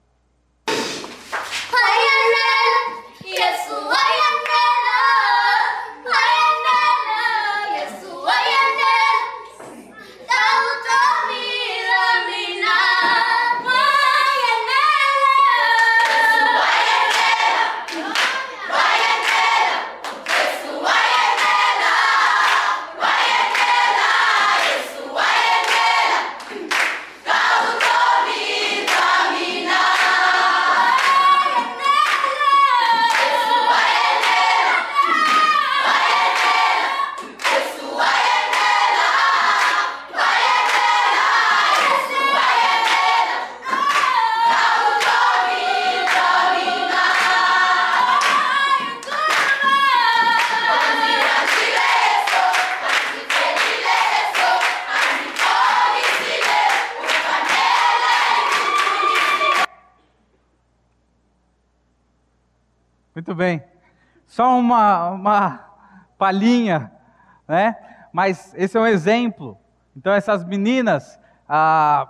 [63.34, 63.64] Muito bem.
[64.28, 65.68] Só uma, uma
[66.16, 66.92] palhinha,
[67.48, 67.76] né?
[68.12, 69.58] Mas esse é um exemplo.
[69.96, 71.18] Então, essas meninas,
[71.48, 72.08] ah,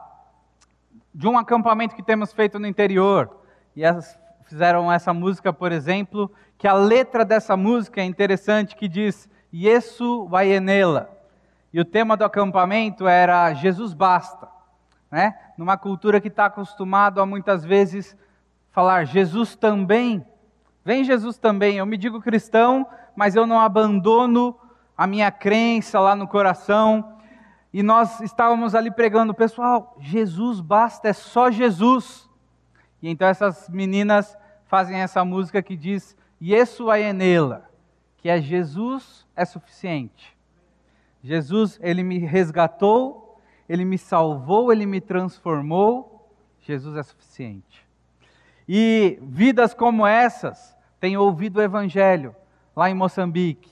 [1.14, 3.40] de um acampamento que temos feito no interior,
[3.74, 8.86] e elas fizeram essa música, por exemplo, que a letra dessa música é interessante, que
[8.86, 11.08] diz, Yesu Vayenela.
[11.72, 14.46] E o tema do acampamento era Jesus basta.
[15.10, 15.34] Né?
[15.56, 18.14] Numa cultura que está acostumado a muitas vezes
[18.70, 20.22] falar Jesus também
[20.84, 24.56] Vem Jesus também, eu me digo cristão, mas eu não abandono
[24.96, 27.18] a minha crença lá no coração.
[27.72, 32.28] E nós estávamos ali pregando, pessoal, Jesus basta, é só Jesus.
[33.02, 37.70] E então essas meninas fazem essa música que diz Yesu Ayenela,
[38.18, 40.34] que é Jesus é suficiente.
[41.22, 46.30] Jesus, ele me resgatou, ele me salvou, ele me transformou.
[46.60, 47.86] Jesus é suficiente.
[48.68, 50.73] E vidas como essas,
[51.04, 52.34] têm ouvido o Evangelho
[52.74, 53.70] lá em Moçambique.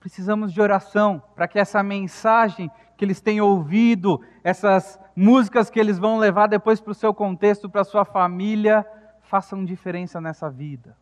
[0.00, 5.98] Precisamos de oração para que essa mensagem que eles têm ouvido, essas músicas que eles
[5.98, 8.86] vão levar depois para o seu contexto, para a sua família,
[9.20, 10.96] façam diferença nessa vida.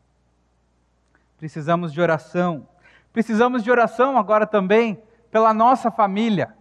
[1.38, 2.67] Precisamos de oração.
[3.12, 6.57] Precisamos de oração agora também pela nossa família.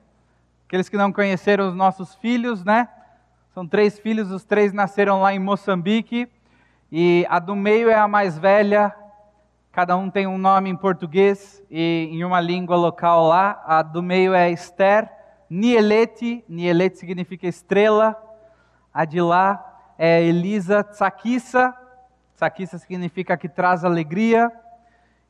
[0.68, 2.88] Aqueles que não conheceram os nossos filhos, né?
[3.52, 6.30] São três filhos, os três nasceram lá em Moçambique.
[6.92, 8.96] E a do meio é a mais velha,
[9.78, 13.62] Cada um tem um nome em português e em uma língua local lá.
[13.64, 15.08] A do meio é Esther,
[15.48, 18.20] Nielete, Nielete significa estrela.
[18.92, 21.78] A de lá é Elisa Tsakissa,
[22.34, 24.52] Tsakissa significa que traz alegria.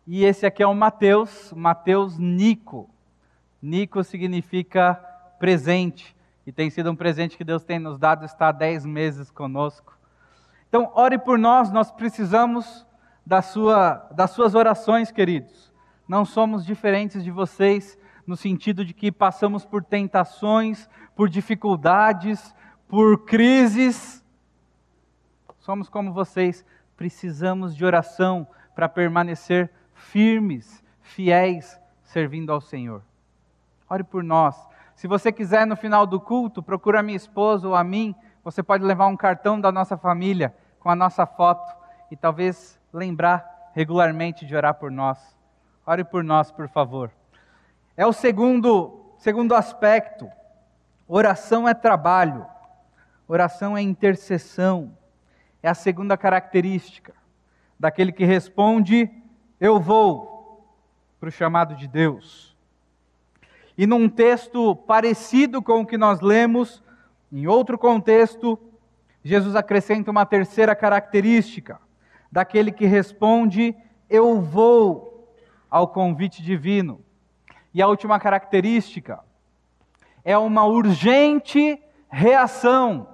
[0.08, 2.90] E esse aqui é o Mateus, Mateus Nico.
[3.62, 4.94] Nico significa
[5.38, 6.16] presente.
[6.46, 9.98] E tem sido um presente que Deus tem nos dado, está há dez meses conosco.
[10.70, 12.87] Então, ore por nós, nós precisamos
[13.28, 15.70] da sua, das suas orações, queridos.
[16.08, 22.56] Não somos diferentes de vocês, no sentido de que passamos por tentações, por dificuldades,
[22.88, 24.24] por crises.
[25.60, 26.66] Somos como vocês,
[26.96, 33.02] precisamos de oração para permanecer firmes, fiéis, servindo ao Senhor.
[33.90, 34.56] Ore por nós.
[34.96, 38.16] Se você quiser, no final do culto, procura a minha esposa ou a mim.
[38.42, 41.76] Você pode levar um cartão da nossa família com a nossa foto
[42.10, 45.20] e talvez lembrar regularmente de orar por nós.
[45.86, 47.12] Ore por nós, por favor.
[47.96, 50.30] É o segundo, segundo aspecto.
[51.08, 52.46] Oração é trabalho.
[53.28, 54.98] Oração é intercessão.
[55.62, 57.14] É a segunda característica
[57.80, 59.10] daquele que responde:
[59.60, 60.66] Eu vou,
[61.20, 62.56] para o chamado de Deus.
[63.78, 66.84] E num texto parecido com o que nós lemos,
[67.32, 68.60] em outro contexto,
[69.24, 71.80] Jesus acrescenta uma terceira característica
[72.38, 73.76] daquele que responde:
[74.08, 75.36] Eu vou
[75.72, 77.04] ao convite divino.
[77.74, 79.24] E a última característica
[80.24, 83.08] é uma urgente reação.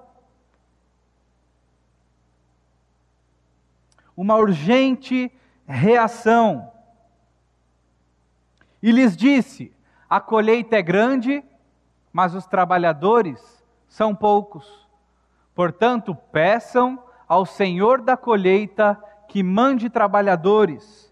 [4.16, 5.32] Uma urgente
[5.66, 6.70] reação.
[8.82, 9.74] E lhes disse:
[10.10, 11.42] a colheita é grande,
[12.12, 13.42] mas os trabalhadores
[13.88, 14.86] são poucos.
[15.56, 19.02] Portanto, peçam ao Senhor da colheita
[19.34, 21.12] que mande trabalhadores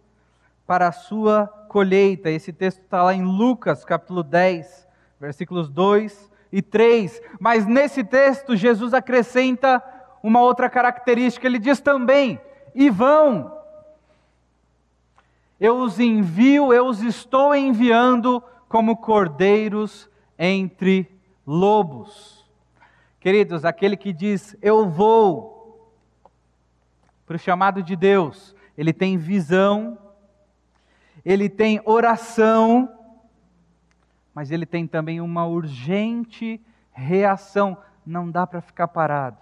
[0.67, 2.29] para a sua colheita.
[2.29, 4.87] Esse texto está lá em Lucas, capítulo 10,
[5.19, 7.19] versículos 2 e 3.
[7.39, 9.83] Mas nesse texto, Jesus acrescenta
[10.21, 11.47] uma outra característica.
[11.47, 12.39] Ele diz também:
[12.75, 13.57] e vão.
[15.59, 20.07] Eu os envio, eu os estou enviando como cordeiros
[20.37, 21.09] entre
[21.43, 22.45] lobos.
[23.19, 25.60] Queridos, aquele que diz eu vou
[27.31, 29.97] para o chamado de Deus, ele tem visão,
[31.23, 32.93] ele tem oração,
[34.35, 36.59] mas ele tem também uma urgente
[36.91, 37.77] reação.
[38.05, 39.37] Não dá para ficar parado.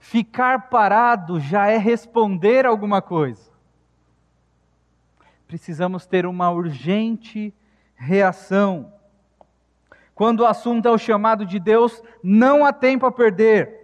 [0.00, 3.48] Ficar parado já é responder alguma coisa.
[5.46, 7.54] Precisamos ter uma urgente
[7.94, 8.92] reação.
[10.16, 13.79] Quando o assunto é o chamado de Deus, não há tempo a perder.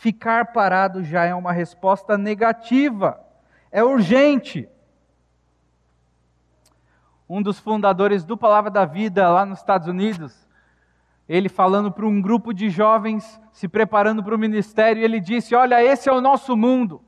[0.00, 3.20] Ficar parado já é uma resposta negativa,
[3.70, 4.66] é urgente.
[7.28, 10.48] Um dos fundadores do Palavra da Vida lá nos Estados Unidos,
[11.28, 15.84] ele falando para um grupo de jovens se preparando para o ministério, ele disse: Olha,
[15.84, 17.02] esse é o nosso mundo,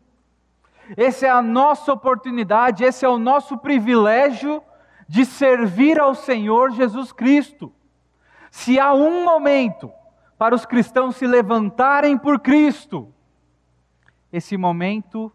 [0.95, 4.63] essa é a nossa oportunidade, esse é o nosso privilégio
[5.09, 7.73] de servir ao Senhor Jesus Cristo.
[8.51, 9.91] Se há um momento
[10.43, 13.15] para os cristãos se levantarem por Cristo,
[14.33, 15.33] esse momento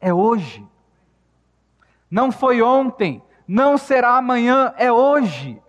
[0.00, 0.66] é hoje.
[2.10, 5.60] Não foi ontem, não será amanhã, é hoje.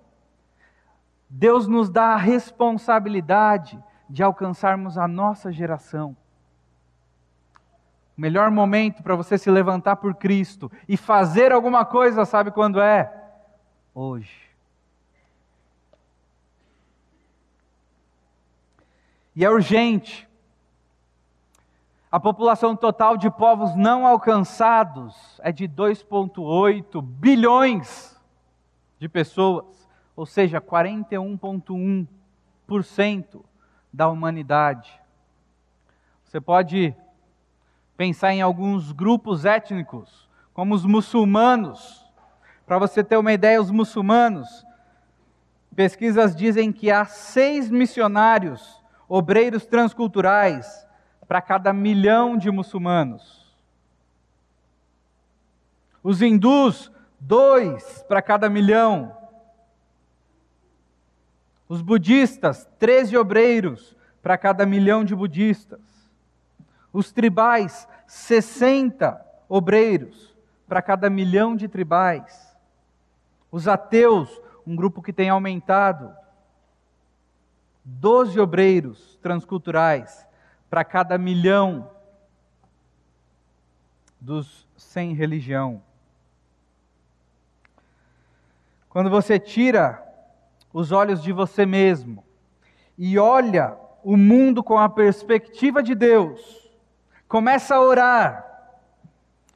[1.29, 3.77] Deus nos dá a responsabilidade
[4.09, 6.15] de alcançarmos a nossa geração.
[8.17, 12.79] O melhor momento para você se levantar por Cristo e fazer alguma coisa, sabe quando
[12.79, 13.13] é?
[13.93, 14.46] hoje.
[19.37, 20.27] E é urgente.
[22.11, 28.19] A população total de povos não alcançados é de 2,8 bilhões
[28.97, 33.43] de pessoas, ou seja, 41,1%
[33.93, 34.91] da humanidade.
[36.23, 36.95] Você pode
[37.95, 42.03] pensar em alguns grupos étnicos, como os muçulmanos,
[42.65, 44.65] para você ter uma ideia, os muçulmanos,
[45.75, 48.76] pesquisas dizem que há seis missionários,
[49.07, 50.87] obreiros transculturais,
[51.27, 53.45] para cada milhão de muçulmanos.
[56.01, 59.15] Os hindus, dois para cada milhão.
[61.67, 65.81] Os budistas, 13 obreiros para cada milhão de budistas.
[66.93, 70.33] Os tribais, 60 obreiros
[70.65, 72.55] para cada milhão de tribais.
[73.51, 76.15] Os ateus, um grupo que tem aumentado.
[77.89, 80.27] Doze obreiros transculturais
[80.69, 81.89] para cada milhão
[84.19, 85.81] dos sem religião.
[88.89, 90.03] Quando você tira
[90.73, 92.25] os olhos de você mesmo
[92.97, 96.69] e olha o mundo com a perspectiva de Deus,
[97.25, 98.45] começa a orar,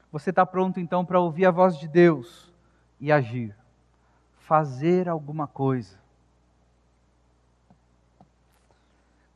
[0.09, 2.49] você está pronto então para ouvir a voz de Deus
[2.97, 3.53] e agir
[4.37, 6.00] fazer alguma coisa.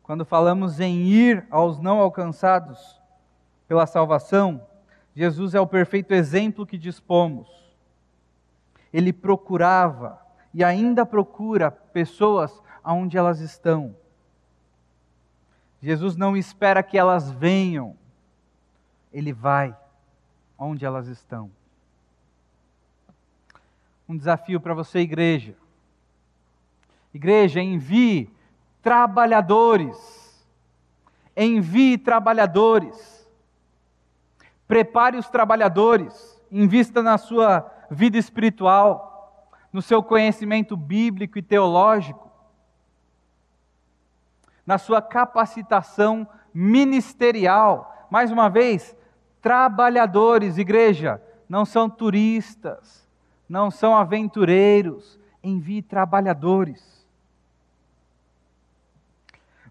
[0.06, 3.02] Quando falamos em ir aos não alcançados
[3.68, 4.62] pela salvação,
[5.16, 7.50] Jesus é o perfeito exemplo que dispomos.
[8.94, 10.22] Ele procurava
[10.54, 13.96] e ainda procura pessoas aonde elas estão.
[15.82, 17.98] Jesus não espera que elas venham,
[19.12, 19.76] ele vai
[20.56, 21.50] onde elas estão.
[24.08, 25.56] Um desafio para você, igreja.
[27.12, 28.35] Igreja, envie
[28.86, 30.46] trabalhadores.
[31.36, 33.28] Envie trabalhadores.
[34.68, 36.40] Prepare os trabalhadores.
[36.52, 42.30] Invista na sua vida espiritual, no seu conhecimento bíblico e teológico,
[44.68, 48.08] na sua capacitação ministerial.
[48.12, 48.96] Mais uma vez,
[49.42, 51.20] trabalhadores, igreja,
[51.50, 53.10] não são turistas,
[53.50, 56.95] não são aventureiros, envie trabalhadores.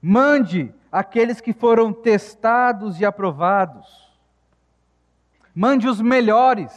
[0.07, 4.12] Mande aqueles que foram testados e aprovados.
[5.55, 6.74] Mande os melhores.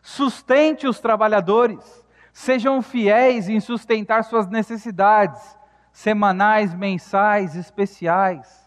[0.00, 2.02] Sustente os trabalhadores.
[2.32, 5.58] Sejam fiéis em sustentar suas necessidades
[5.92, 8.66] semanais, mensais, especiais.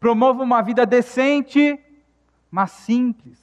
[0.00, 1.78] Promova uma vida decente,
[2.50, 3.38] mas simples.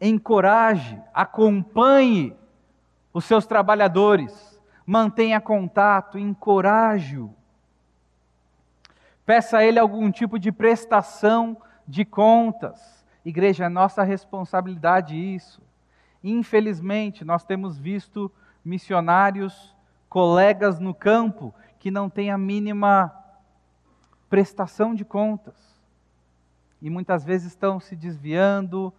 [0.00, 2.39] Encoraje, acompanhe
[3.12, 7.34] os seus trabalhadores, mantenha contato, encoraje-o.
[9.26, 11.56] Peça a ele algum tipo de prestação
[11.86, 13.04] de contas.
[13.24, 15.62] Igreja, é nossa responsabilidade isso.
[16.22, 18.30] Infelizmente, nós temos visto
[18.64, 19.74] missionários,
[20.08, 23.14] colegas no campo, que não têm a mínima
[24.28, 25.54] prestação de contas.
[26.80, 28.92] E muitas vezes estão se desviando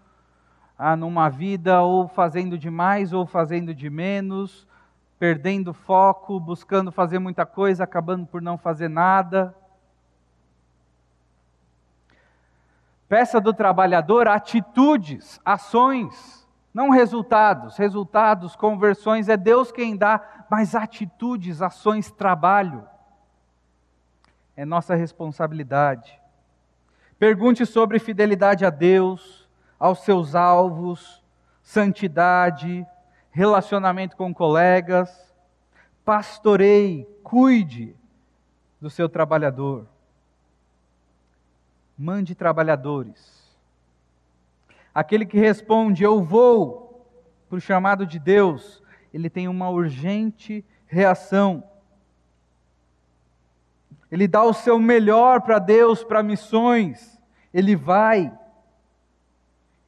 [0.84, 4.68] ah, numa vida ou fazendo de mais ou fazendo de menos,
[5.20, 9.56] perdendo foco, buscando fazer muita coisa, acabando por não fazer nada.
[13.08, 17.78] Peça do trabalhador atitudes, ações, não resultados.
[17.78, 22.88] Resultados, conversões, é Deus quem dá, mas atitudes, ações, trabalho.
[24.56, 26.20] É nossa responsabilidade.
[27.20, 29.41] Pergunte sobre fidelidade a Deus,
[29.82, 31.22] aos seus alvos,
[31.62, 32.86] santidade,
[33.32, 35.34] relacionamento com colegas.
[36.06, 37.96] Pastoreie, cuide
[38.80, 39.88] do seu trabalhador
[42.02, 43.42] mande trabalhadores.
[44.94, 47.08] Aquele que responde, eu vou,
[47.48, 48.82] para o chamado de Deus,
[49.14, 51.64] ele tem uma urgente reação.
[54.12, 57.22] Ele dá o seu melhor para Deus, para missões,
[57.54, 58.34] ele vai.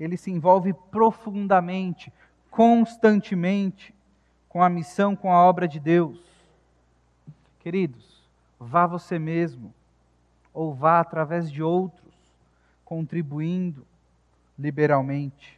[0.04, 2.12] Ele se envolve profundamente,
[2.52, 3.96] constantemente,
[4.50, 6.20] com a missão, com a obra de Deus.
[7.60, 8.22] Queridos,
[8.60, 9.74] vá você mesmo
[10.54, 12.14] ou vá através de outros,
[12.84, 13.88] contribuindo
[14.60, 15.58] liberalmente.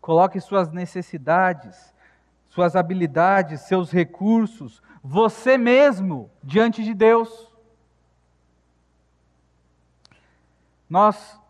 [0.00, 1.94] Coloque suas necessidades,
[2.48, 7.55] suas habilidades, seus recursos, você mesmo diante de Deus.
[10.88, 11.40] Nós,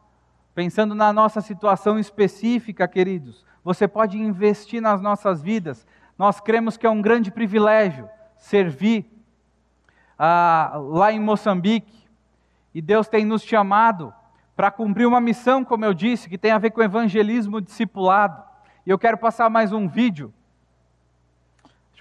[0.55, 5.87] pensando na nossa situação específica, queridos, você pode investir nas nossas vidas.
[6.19, 9.11] Nós cremos que é um grande privilégio servir
[10.19, 12.07] ah, lá em Moçambique,
[12.75, 14.13] e Deus tem nos chamado
[14.55, 18.43] para cumprir uma missão, como eu disse, que tem a ver com evangelismo discipulado.
[18.87, 20.33] E eu quero passar mais um vídeo.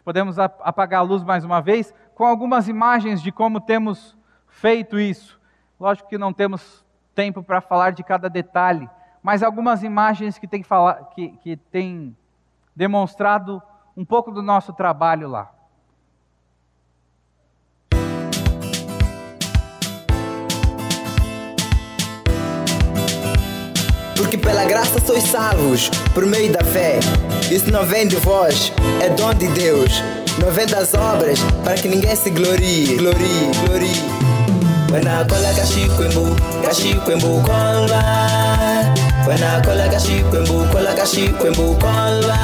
[0.05, 4.15] Podemos apagar a luz mais uma vez, com algumas imagens de como temos
[4.47, 5.41] feito isso.
[5.79, 6.84] Lógico que não temos
[7.15, 8.87] tempo para falar de cada detalhe,
[9.23, 10.63] mas algumas imagens que têm
[11.15, 12.15] que, que tem
[12.75, 13.63] demonstrado
[13.95, 15.51] um pouco do nosso trabalho lá.
[24.17, 26.99] Porque pela graça sois salvos, por meio da fé.
[27.51, 30.01] Isso não vem de vós, é dom de Deus.
[30.41, 34.24] Não vem das obras, para que ninguém se glorie, glorie, glorie.
[34.95, 36.35] Wana kola kashikwembu,
[36.67, 38.01] kashikwembu kolwa.
[39.27, 42.37] wenakola kashikwembu, kola kashikwembu kolwa.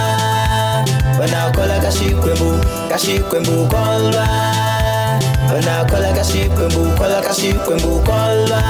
[1.20, 4.28] wenakola kashikwembu, kashikwembu kolwa.
[5.54, 8.62] wenakola kashikwembu, kola kashikwembu kolwa.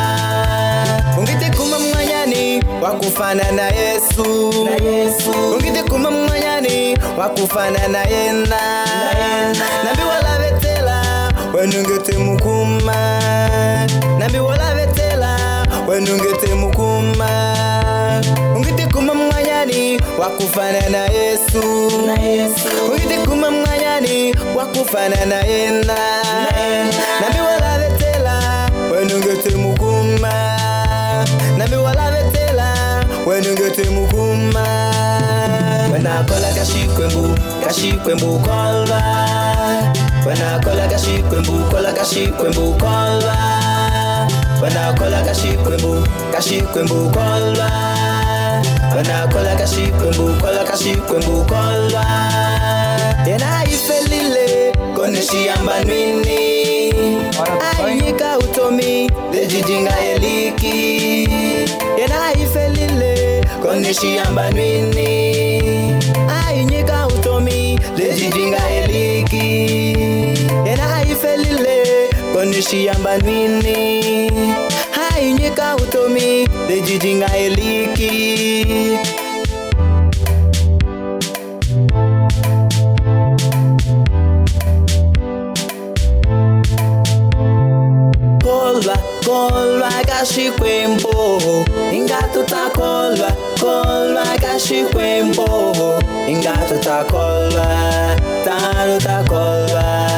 [1.18, 5.32] ungitikuma mwanyani wakufana na Yesu, na Yesu.
[5.56, 8.62] Ungite kuma mwanyani wakufana na yena,
[9.84, 13.20] nambiwalavetela wala vetela wenungete mukuma,
[14.22, 15.38] nambiwolavetela
[15.88, 17.30] wenu ngete mukuma.
[18.56, 21.88] Ungitikuma mwanyani wakufana na yesu.
[22.92, 25.96] Ungitikuma mwanyani wakufana na yena.
[27.22, 30.34] Nambiwolavetela wenu ngete mukuma.
[31.58, 32.74] Nambiwolavetela
[33.28, 34.66] wenu ngete mukuma.
[35.94, 39.02] Wenakola kashikwembu kashikwembu kolba.
[40.28, 43.81] Wenakola kashikwembu kola kashikwembu kolba
[44.62, 47.72] wanaokola kola kashi kwembu kashi kwembu kola
[48.96, 52.06] Wena kola kashi kwembu kola kashi kwembu kola.
[53.26, 56.94] tena ife lile konishiyamba nini
[57.86, 61.28] ayika utomi lejijinga eliki
[61.96, 65.96] tena ife lile konishiyamba nini
[66.48, 68.81] ayinyika utomi lejijinga eliki
[72.42, 74.32] onishiyamba nini?
[74.92, 78.12] Hai nyika utomi dejiji ng'aeliki
[88.44, 91.14] kolwa kolwa kashikwembo
[91.98, 93.30] ingatụta kolwa
[93.62, 95.48] kolwa kashikwembo
[96.32, 97.68] ingatụta kolwa
[98.46, 100.11] tarụta tota kolwa.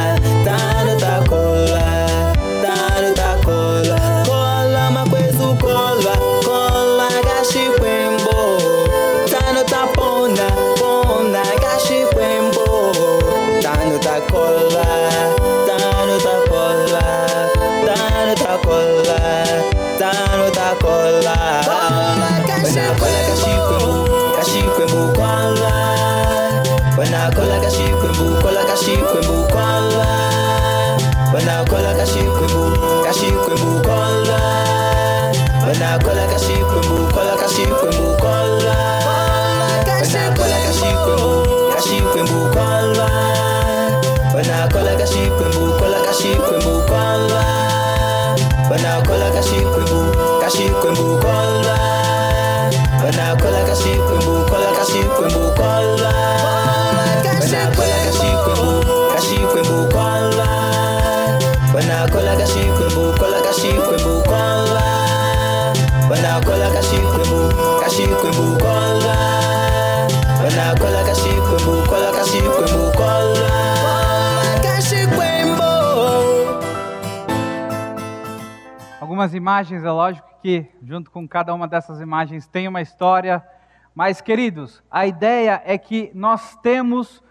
[79.44, 83.46] Imagens, é lógico que junto com cada uma dessas imagens tem uma história,
[83.94, 87.22] mas queridos, a ideia é que nós temos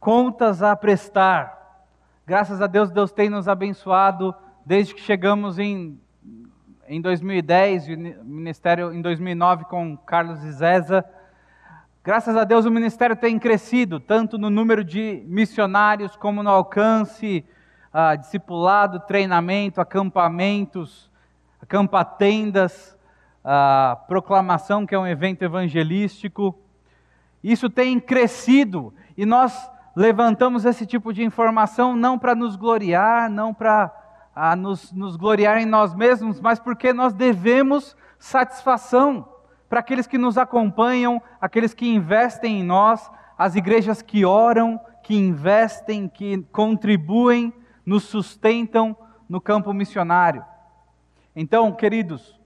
[0.00, 1.84] contas a prestar.
[2.26, 4.34] Graças a Deus, Deus tem nos abençoado
[4.64, 6.00] desde que chegamos em,
[6.88, 11.04] em 2010, o ministério em 2009 com Carlos e Zeza.
[12.02, 17.44] Graças a Deus o ministério tem crescido, tanto no número de missionários como no alcance,
[17.92, 21.11] ah, discipulado, treinamento, acampamentos,
[21.62, 22.96] acampa-tendas,
[23.44, 26.58] ah, proclamação, que é um evento evangelístico.
[27.42, 33.54] Isso tem crescido e nós levantamos esse tipo de informação não para nos gloriar, não
[33.54, 33.92] para
[34.56, 39.28] nos, nos gloriar em nós mesmos, mas porque nós devemos satisfação
[39.68, 45.14] para aqueles que nos acompanham, aqueles que investem em nós, as igrejas que oram, que
[45.14, 47.52] investem, que contribuem,
[47.84, 48.96] nos sustentam
[49.28, 50.44] no campo missionário.
[51.34, 52.38] Então, queridos,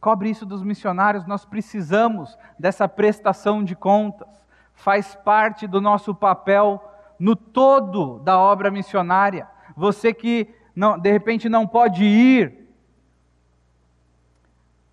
[0.00, 4.28] cobre isso dos missionários, nós precisamos dessa prestação de contas,
[4.74, 6.82] faz parte do nosso papel
[7.18, 9.46] no todo da obra missionária.
[9.76, 12.68] Você que não, de repente não pode ir,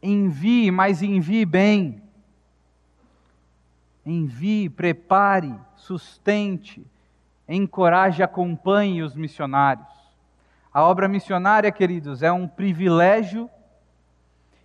[0.02, 2.02] envie, mas envie bem.
[4.06, 6.86] Envie, prepare, sustente,
[7.48, 9.99] encoraje, acompanhe os missionários.
[10.72, 13.50] A obra missionária, queridos, é um privilégio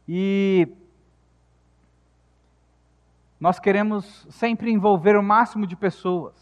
[0.07, 0.69] e
[3.41, 6.35] nós queremos sempre envolver o máximo de pessoas.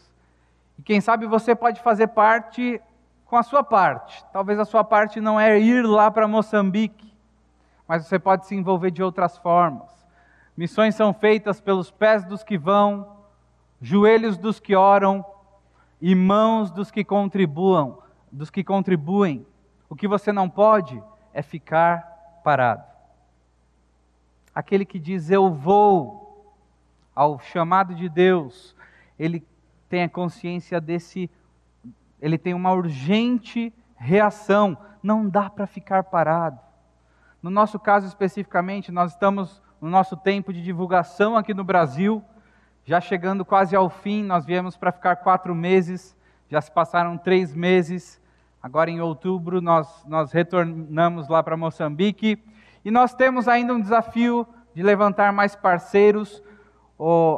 [0.77, 2.81] E quem sabe você pode fazer parte
[3.25, 4.23] com a sua parte.
[4.33, 7.13] Talvez a sua parte não é ir lá para Moçambique,
[7.87, 9.89] mas você pode se envolver de outras formas.
[10.57, 13.17] Missões são feitas pelos pés dos que vão,
[13.81, 15.25] joelhos dos que oram
[16.01, 19.45] e mãos dos que contribuam, dos que contribuem.
[19.89, 21.01] O que você não pode
[21.33, 22.83] é ficar parado.
[24.53, 26.55] Aquele que diz eu vou
[27.15, 28.75] ao chamado de Deus,
[29.17, 29.45] ele
[29.87, 31.29] tem a consciência desse
[32.23, 36.57] ele tem uma urgente reação, não dá para ficar parado.
[37.41, 42.23] No nosso caso especificamente, nós estamos no nosso tempo de divulgação aqui no Brasil,
[42.85, 46.15] já chegando quase ao fim, nós viemos para ficar quatro meses,
[46.49, 48.21] já se passaram três meses,
[48.63, 52.41] agora em outubro nós, nós retornamos lá para Moçambique,
[52.85, 56.41] e nós temos ainda um desafio de levantar mais parceiros,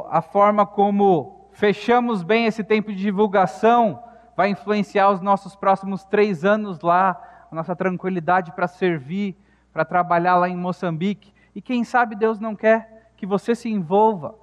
[0.08, 4.00] a forma como fechamos bem esse tempo de divulgação,
[4.36, 7.20] vai influenciar os nossos próximos três anos lá,
[7.50, 9.36] a nossa tranquilidade para servir,
[9.72, 11.32] para trabalhar lá em Moçambique.
[11.54, 14.34] E quem sabe Deus não quer que você se envolva,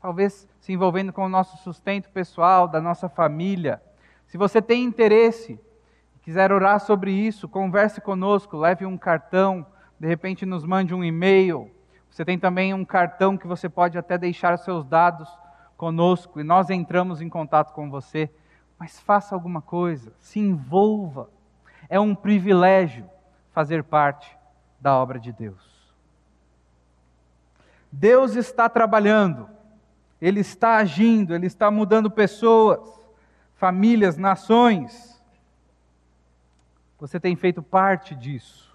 [0.00, 3.80] talvez se envolvendo com o nosso sustento pessoal, da nossa família.
[4.26, 5.58] Se você tem interesse,
[6.22, 9.66] quiser orar sobre isso, converse conosco, leve um cartão,
[9.98, 11.70] de repente nos mande um e-mail.
[12.10, 15.28] Você tem também um cartão que você pode até deixar seus dados
[15.76, 18.30] conosco e nós entramos em contato com você.
[18.78, 21.28] Mas faça alguma coisa, se envolva.
[21.88, 23.08] É um privilégio
[23.52, 24.36] fazer parte
[24.80, 25.72] da obra de Deus.
[27.90, 29.48] Deus está trabalhando,
[30.20, 32.80] Ele está agindo, Ele está mudando pessoas,
[33.54, 35.11] famílias, nações.
[37.02, 38.72] Você tem feito parte disso.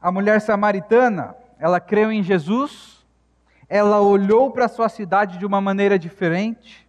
[0.00, 3.04] A mulher samaritana, ela creu em Jesus,
[3.68, 6.88] ela olhou para a sua cidade de uma maneira diferente,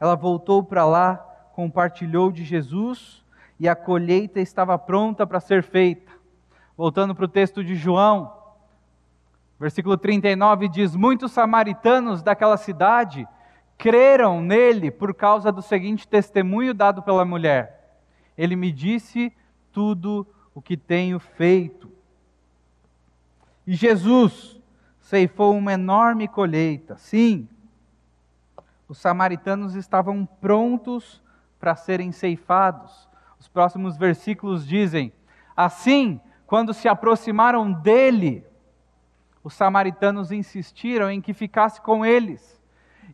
[0.00, 1.14] ela voltou para lá,
[1.52, 3.24] compartilhou de Jesus
[3.56, 6.10] e a colheita estava pronta para ser feita.
[6.76, 8.36] Voltando para o texto de João,
[9.60, 13.28] versículo 39 diz: Muitos samaritanos daquela cidade
[13.78, 17.75] creram nele por causa do seguinte testemunho dado pela mulher:
[18.36, 19.32] Ele me disse
[19.72, 21.90] tudo o que tenho feito.
[23.66, 24.60] E Jesus
[25.00, 26.96] ceifou uma enorme colheita.
[26.96, 27.48] Sim,
[28.88, 31.22] os samaritanos estavam prontos
[31.58, 33.08] para serem ceifados.
[33.38, 35.12] Os próximos versículos dizem:
[35.56, 38.44] Assim, quando se aproximaram dele,
[39.42, 42.60] os samaritanos insistiram em que ficasse com eles.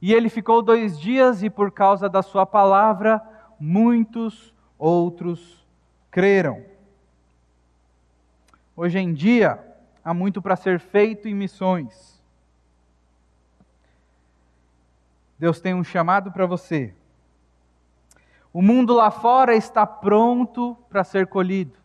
[0.00, 3.22] E ele ficou dois dias, e por causa da sua palavra,
[3.58, 4.51] muitos
[4.82, 5.64] outros
[6.10, 6.64] creram.
[8.74, 9.64] Hoje em dia,
[10.04, 12.20] há muito para ser feito em missões.
[15.38, 16.92] Deus tem um chamado para você.
[18.52, 21.78] O mundo lá fora está pronto para ser colhido.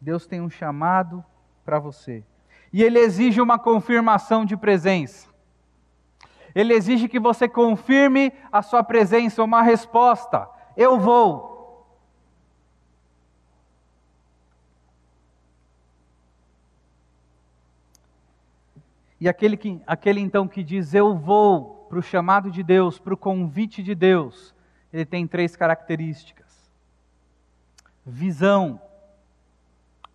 [0.00, 1.24] Deus tem um chamado
[1.64, 2.22] para você.
[2.72, 5.28] E Ele exige uma confirmação de presença.
[6.54, 10.48] Ele exige que você confirme a sua presença, uma resposta.
[10.78, 11.48] Eu vou.
[19.20, 23.12] E aquele, que, aquele então que diz eu vou para o chamado de Deus, para
[23.12, 24.54] o convite de Deus,
[24.92, 26.70] ele tem três características:
[28.06, 28.80] visão,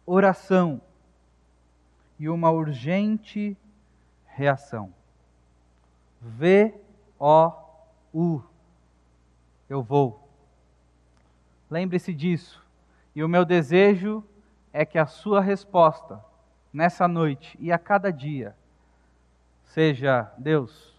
[0.06, 0.80] oração
[2.18, 3.58] e uma urgente
[4.28, 4.94] reação.
[6.22, 6.72] V-O-U.
[9.70, 10.23] Eu vou.
[11.74, 12.64] Lembre-se disso.
[13.16, 14.24] E o meu desejo
[14.72, 16.24] é que a sua resposta
[16.72, 18.56] nessa noite e a cada dia
[19.64, 20.96] seja: Deus,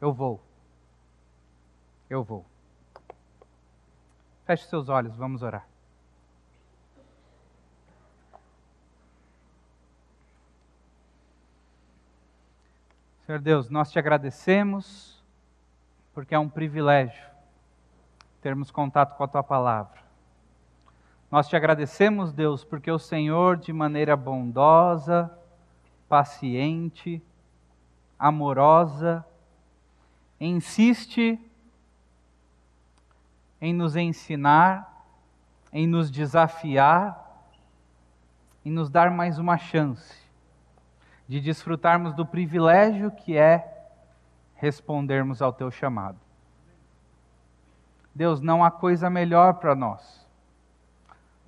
[0.00, 0.40] eu vou.
[2.08, 2.46] Eu vou.
[4.46, 5.66] Feche seus olhos, vamos orar.
[13.26, 15.20] Senhor Deus, nós te agradecemos
[16.12, 17.33] porque é um privilégio
[18.44, 20.04] termos contato com a tua palavra.
[21.30, 25.32] Nós te agradecemos, Deus, porque o Senhor, de maneira bondosa,
[26.06, 27.22] paciente,
[28.18, 29.24] amorosa,
[30.38, 31.40] insiste
[33.62, 35.06] em nos ensinar,
[35.72, 37.48] em nos desafiar,
[38.62, 40.22] em nos dar mais uma chance
[41.26, 43.88] de desfrutarmos do privilégio que é
[44.54, 46.23] respondermos ao teu chamado.
[48.14, 50.24] Deus, não há coisa melhor para nós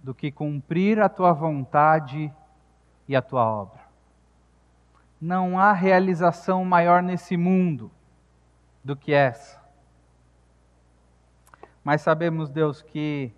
[0.02, 2.32] do que cumprir a tua vontade
[3.08, 3.80] e a tua obra.
[5.20, 7.90] Não há realização maior nesse mundo
[8.84, 9.60] do que essa.
[11.82, 13.32] Mas sabemos, Deus, que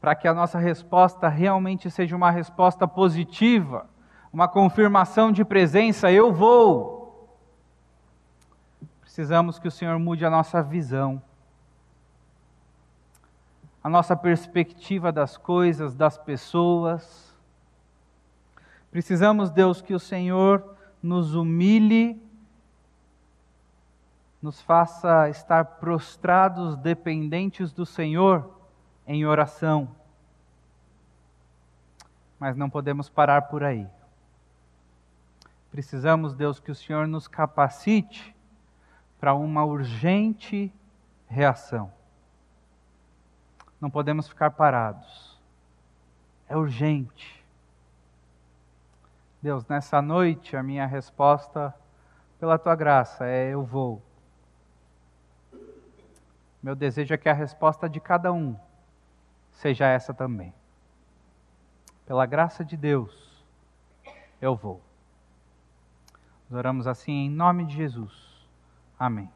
[0.00, 3.88] para que a nossa resposta realmente seja uma resposta positiva,
[4.32, 6.91] uma confirmação de presença, eu vou.
[9.14, 11.22] Precisamos que o Senhor mude a nossa visão,
[13.84, 17.32] a nossa perspectiva das coisas, das pessoas
[18.92, 22.22] Precisamos, Deus, que o Senhor nos humilhe,
[24.42, 28.54] nos faça estar prostrados, dependentes do Senhor
[29.06, 29.96] em oração.
[32.38, 33.88] Mas não podemos parar por aí.
[35.70, 38.36] Precisamos, Deus, que o Senhor nos capacite
[39.22, 40.74] para uma urgente
[41.28, 41.92] reação.
[43.80, 45.40] Não podemos ficar parados.
[46.48, 47.42] É urgente
[49.40, 51.72] Deus, nessa noite a minha resposta,
[52.38, 54.00] pela tua graça, é eu vou.
[56.62, 58.56] Meu desejo é que a resposta de cada um
[59.50, 60.54] seja essa também.
[62.06, 63.44] Pela graça de Deus,
[64.40, 64.80] eu vou.
[66.48, 68.21] Nós oramos assim em nome de Jesus.
[69.02, 69.28] Amém.